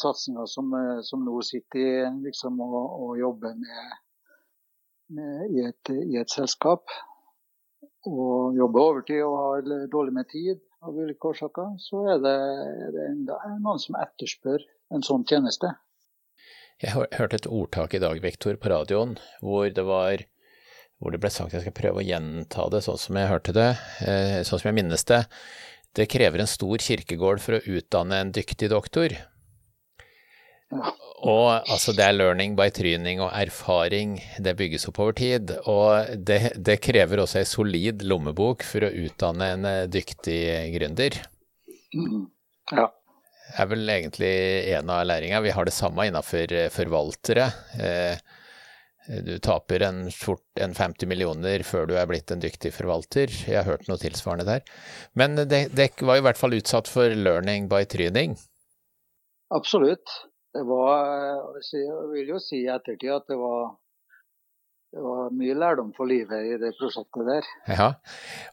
satsinga 0.00 0.46
som, 0.50 0.72
som, 1.06 1.24
nå 1.26 1.40
sitter 1.46 2.10
liksom, 2.24 2.60
og, 2.64 2.80
og 3.04 3.12
jobber 3.20 3.54
med, 3.58 3.92
med, 5.16 5.44
i, 5.50 5.66
et, 5.68 5.92
i, 5.94 6.16
et, 6.20 6.32
selskap. 6.32 6.92
Og 8.08 8.56
jobber 8.56 8.86
overtid 8.92 9.22
og 9.26 9.36
har 9.38 9.86
dårlig 9.92 10.16
med 10.16 10.28
tid 10.32 10.60
av 10.80 10.96
ulike 10.96 11.32
årsaker. 11.32 11.76
Så 11.82 12.02
er 12.14 12.20
det, 12.24 12.34
er 12.86 12.96
det 12.96 13.06
enda, 13.10 13.38
noen 13.60 13.82
som 13.82 13.98
etterspør 14.00 14.64
en 14.94 15.04
sånn 15.06 15.26
tjeneste. 15.28 15.74
Jeg 16.80 16.96
hørte 16.96 17.36
et 17.36 17.48
ordtak 17.50 17.94
i 17.94 18.00
dag, 18.00 18.22
Viktor, 18.24 18.56
på 18.56 18.70
radioen, 18.72 19.18
hvor 19.44 19.68
det 19.68 19.84
var 19.84 20.24
hvor 21.00 21.14
det 21.14 21.20
ble 21.22 21.30
sagt 21.32 21.54
jeg 21.56 21.64
skal 21.64 21.76
prøve 21.76 22.02
å 22.02 22.04
gjenta 22.04 22.66
det 22.72 22.82
sånn 22.84 23.00
som 23.00 23.16
jeg 23.16 23.30
hørte 23.30 23.56
det, 23.56 23.70
eh, 24.04 24.40
sånn 24.44 24.60
som 24.60 24.68
jeg 24.68 24.76
minnes 24.82 25.04
det. 25.08 25.22
Det 25.96 26.06
krever 26.10 26.42
en 26.42 26.50
stor 26.50 26.78
kirkegård 26.78 27.42
for 27.42 27.58
å 27.58 27.64
utdanne 27.78 28.20
en 28.22 28.32
dyktig 28.34 28.70
doktor. 28.70 29.16
Og 30.70 31.48
altså, 31.50 31.92
det 31.96 32.04
er 32.06 32.14
learning 32.14 32.54
by 32.56 32.68
tryning 32.72 33.20
og 33.20 33.32
erfaring, 33.34 34.14
det 34.38 34.54
bygges 34.56 34.86
opp 34.88 35.00
over 35.02 35.16
tid. 35.18 35.50
Og 35.68 36.14
det, 36.16 36.54
det 36.56 36.78
krever 36.84 37.24
også 37.24 37.42
ei 37.42 37.48
solid 37.48 38.04
lommebok 38.06 38.64
for 38.66 38.86
å 38.86 38.94
utdanne 39.02 39.50
en 39.56 39.68
eh, 39.68 39.82
dyktig 39.90 40.40
gründer. 40.76 41.18
Ja. 42.70 42.86
Det 43.50 43.58
er 43.58 43.66
vel 43.72 43.90
egentlig 43.90 44.34
en 44.76 44.92
av 44.94 45.02
læringa. 45.10 45.42
Vi 45.42 45.52
har 45.56 45.66
det 45.66 45.74
samme 45.74 46.06
innenfor 46.06 46.54
eh, 46.54 46.70
forvaltere. 46.72 47.50
Eh, 47.82 48.39
du 49.26 49.32
taper 49.42 49.82
en, 49.82 50.04
fort 50.14 50.60
en 50.60 50.74
50 50.76 51.08
millioner 51.10 51.64
før 51.66 51.88
du 51.90 51.96
er 51.98 52.06
blitt 52.10 52.30
en 52.30 52.42
dyktig 52.42 52.70
forvalter. 52.76 53.32
Jeg 53.48 53.58
har 53.58 53.66
hørt 53.66 53.88
noe 53.90 53.98
tilsvarende 53.98 54.46
der. 54.46 54.62
Men 55.18 55.34
det, 55.40 55.64
det 55.74 55.90
var 55.98 56.20
i 56.20 56.24
hvert 56.24 56.38
fall 56.38 56.54
utsatt 56.54 56.90
for 56.90 57.10
learning 57.10 57.66
by 57.70 57.82
tryning. 57.90 58.36
Absolutt. 59.50 60.06
Det 60.54 60.62
var 60.66 61.60
Jeg 61.62 62.10
vil 62.12 62.34
jo 62.34 62.40
si 62.42 62.64
i 62.64 62.70
ettertid 62.70 63.12
at 63.14 63.26
det 63.30 63.38
var, 63.38 63.72
det 64.94 65.02
var 65.04 65.34
mye 65.34 65.54
lærdom 65.58 65.92
for 65.94 66.10
livet 66.10 66.54
i 66.54 66.56
det 66.58 66.72
prosjektet 66.78 67.26
der. 67.28 67.50
Ja, 67.70 67.88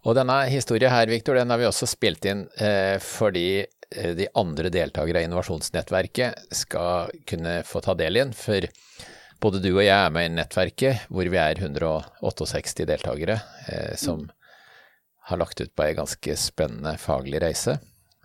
og 0.04 0.18
denne 0.18 0.44
historien 0.52 0.94
her, 0.94 1.10
Viktor, 1.10 1.38
den 1.38 1.54
har 1.54 1.62
vi 1.62 1.70
også 1.70 1.90
spilt 1.90 2.26
inn 2.30 2.46
eh, 2.62 2.98
fordi 3.02 3.50
eh, 3.66 4.14
de 4.18 4.30
andre 4.38 4.74
deltakere 4.74 5.22
i 5.22 5.30
innovasjonsnettverket 5.30 6.54
skal 6.66 7.14
kunne 7.30 7.60
få 7.66 7.82
ta 7.86 7.98
del 7.98 8.18
i 8.18 8.26
den. 8.26 8.36
For 8.38 8.70
både 9.44 9.62
du 9.64 9.70
og 9.74 9.84
jeg 9.84 9.96
er 9.96 10.14
med 10.14 10.30
i 10.30 10.34
nettverket, 10.38 11.08
hvor 11.14 11.30
vi 11.30 11.40
er 11.42 11.62
168 11.62 12.88
deltakere 12.90 13.40
eh, 13.68 13.94
som 14.00 14.26
har 15.28 15.42
lagt 15.42 15.62
ut 15.62 15.74
på 15.76 15.86
ei 15.86 15.94
ganske 15.98 16.38
spennende 16.40 16.96
faglig 17.02 17.42
reise. 17.44 17.78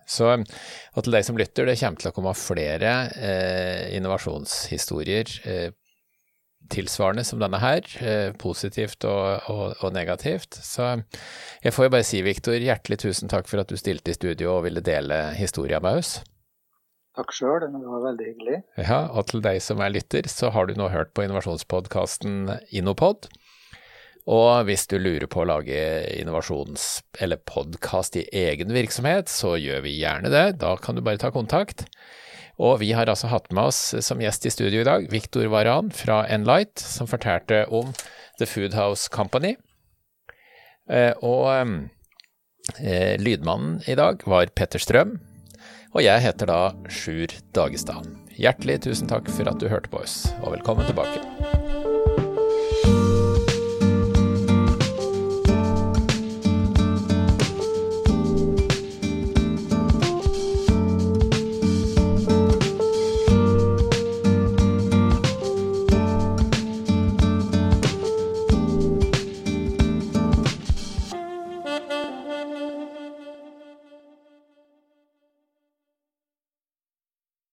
Så, 0.07 0.29
og 0.35 1.05
til 1.05 1.15
deg 1.15 1.25
som 1.27 1.39
lytter, 1.39 1.67
det 1.67 1.79
kommer 1.81 2.03
til 2.03 2.11
å 2.11 2.15
komme 2.17 2.35
flere 2.37 2.93
eh, 3.17 3.95
innovasjonshistorier 3.97 5.31
eh, 5.49 5.71
tilsvarende 6.73 7.25
som 7.27 7.41
denne 7.43 7.59
her, 7.63 7.87
eh, 8.01 8.31
positivt 8.39 9.05
og, 9.09 9.49
og, 9.51 9.65
og, 9.81 9.89
negativt. 9.95 10.59
Så 10.63 10.95
jeg 11.63 11.75
får 11.75 11.89
jo 11.89 11.95
bare 11.97 12.07
si, 12.07 12.23
Viktor, 12.25 12.59
hjertelig 12.59 13.03
tusen 13.03 13.33
takk 13.33 13.51
for 13.51 13.63
at 13.63 13.73
du 13.73 13.79
stilte 13.81 14.13
i 14.13 14.19
studio 14.19 14.57
og 14.57 14.67
ville 14.69 14.85
dele 14.85 15.25
historia 15.39 15.83
med 15.83 16.03
oss. 16.03 16.21
Takk 17.13 17.33
sjøl, 17.37 17.61
det 17.61 17.81
var 17.85 18.05
veldig 18.07 18.27
hyggelig. 18.31 18.59
Ja, 18.81 19.03
og 19.13 19.27
til 19.29 19.43
deg 19.45 19.59
som 19.61 19.83
er 19.85 19.93
lytter, 19.93 20.25
så 20.33 20.49
har 20.55 20.69
du 20.69 20.79
nå 20.79 20.89
hørt 20.89 21.13
på 21.13 21.27
innovasjonspodkasten 21.27 22.47
Innopod. 22.73 23.29
Og 24.33 24.69
hvis 24.69 24.87
du 24.89 24.97
lurer 25.03 25.27
på 25.27 25.43
å 25.43 25.49
lage 25.51 25.77
innovasjons- 26.15 27.03
eller 27.21 27.43
podkast 27.43 28.17
i 28.17 28.23
egen 28.31 28.71
virksomhet, 28.73 29.29
så 29.29 29.57
gjør 29.59 29.83
vi 29.85 29.97
gjerne 29.99 30.31
det. 30.33 30.45
Da 30.63 30.77
kan 30.81 30.97
du 30.97 31.03
bare 31.03 31.21
ta 31.21 31.33
kontakt. 31.35 31.85
Og 32.63 32.79
vi 32.81 32.93
har 32.97 33.11
altså 33.11 33.29
hatt 33.33 33.51
med 33.53 33.73
oss 33.73 33.81
som 34.07 34.23
gjest 34.23 34.47
i 34.47 34.53
studio 34.55 34.81
i 34.81 34.87
dag 34.87 35.09
Viktor 35.11 35.49
Varan 35.51 35.91
fra 35.93 36.23
Enlight, 36.31 36.79
som 36.79 37.11
fortalte 37.11 37.65
om 37.69 37.91
The 38.39 38.47
Food 38.47 38.79
House 38.79 39.11
Company. 39.13 39.57
Eh, 40.89 41.13
og 41.21 41.51
eh, 42.79 43.19
lydmannen 43.19 43.83
i 43.91 43.99
dag 43.99 44.23
var 44.25 44.55
Petter 44.55 44.81
Strøm. 44.81 45.19
Og 45.93 46.01
jeg 46.01 46.25
heter 46.25 46.49
da 46.49 46.61
Sjur 46.89 47.35
Dagestad. 47.53 48.07
Hjertelig 48.41 48.79
tusen 48.87 49.11
takk 49.11 49.29
for 49.29 49.51
at 49.51 49.61
du 49.61 49.69
hørte 49.69 49.93
på 49.93 50.01
oss, 50.01 50.23
og 50.41 50.55
velkommen 50.55 50.89
tilbake. 50.89 51.62